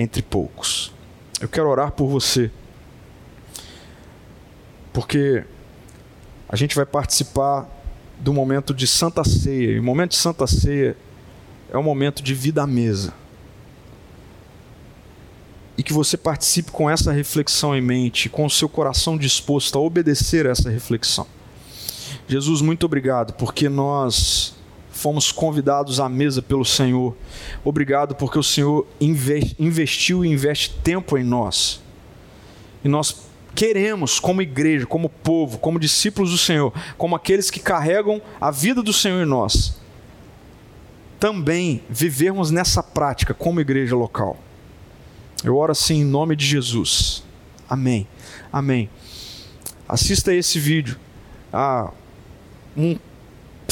entre 0.00 0.22
poucos. 0.22 0.92
Eu 1.40 1.48
quero 1.48 1.68
orar 1.68 1.92
por 1.92 2.08
você, 2.08 2.50
porque 4.92 5.44
a 6.48 6.56
gente 6.56 6.74
vai 6.74 6.86
participar 6.86 7.68
do 8.18 8.32
momento 8.32 8.74
de 8.74 8.86
Santa 8.86 9.22
Ceia, 9.24 9.72
e 9.72 9.78
o 9.78 9.82
momento 9.82 10.12
de 10.12 10.16
Santa 10.16 10.46
Ceia 10.46 10.96
é 11.70 11.76
um 11.76 11.82
momento 11.82 12.22
de 12.22 12.34
vida 12.34 12.62
à 12.62 12.66
mesa. 12.66 13.12
E 15.76 15.82
que 15.82 15.92
você 15.92 16.16
participe 16.16 16.70
com 16.70 16.90
essa 16.90 17.12
reflexão 17.12 17.74
em 17.74 17.80
mente, 17.80 18.28
com 18.28 18.44
o 18.44 18.50
seu 18.50 18.68
coração 18.68 19.16
disposto 19.16 19.78
a 19.78 19.80
obedecer 19.80 20.46
a 20.46 20.50
essa 20.50 20.68
reflexão. 20.68 21.26
Jesus, 22.26 22.60
muito 22.60 22.84
obrigado, 22.84 23.32
porque 23.34 23.68
nós 23.68 24.54
fomos 24.90 25.32
convidados 25.32 26.00
à 26.00 26.08
mesa 26.08 26.42
pelo 26.42 26.64
Senhor. 26.64 27.16
Obrigado 27.64 28.14
porque 28.14 28.38
o 28.38 28.42
Senhor 28.42 28.86
investiu 29.00 30.24
e 30.24 30.28
investe 30.28 30.74
tempo 30.82 31.16
em 31.16 31.24
nós. 31.24 31.80
E 32.84 32.88
nós 32.88 33.28
queremos, 33.54 34.18
como 34.18 34.42
igreja, 34.42 34.86
como 34.86 35.08
povo, 35.08 35.58
como 35.58 35.78
discípulos 35.78 36.30
do 36.30 36.38
Senhor, 36.38 36.72
como 36.96 37.16
aqueles 37.16 37.50
que 37.50 37.60
carregam 37.60 38.20
a 38.40 38.50
vida 38.50 38.82
do 38.82 38.92
Senhor 38.92 39.22
em 39.22 39.26
nós, 39.26 39.78
também 41.18 41.82
vivermos 41.88 42.50
nessa 42.50 42.82
prática 42.82 43.34
como 43.34 43.60
igreja 43.60 43.94
local. 43.94 44.38
Eu 45.44 45.56
oro 45.56 45.72
assim 45.72 46.00
em 46.00 46.04
nome 46.04 46.36
de 46.36 46.46
Jesus. 46.46 47.22
Amém. 47.68 48.06
Amém. 48.52 48.90
Assista 49.88 50.34
esse 50.34 50.58
vídeo. 50.58 50.98
Ah, 51.52 51.90
um 52.76 52.96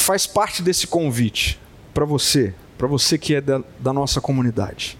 faz 0.09 0.27
parte 0.27 0.63
desse 0.63 0.87
convite 0.87 1.61
para 1.93 2.07
você, 2.07 2.55
para 2.79 2.89
você 2.89 3.19
que 3.19 3.35
é 3.35 3.43
da, 3.43 3.63
da 3.79 3.93
nossa 3.93 4.23
comunidade. 4.23 4.97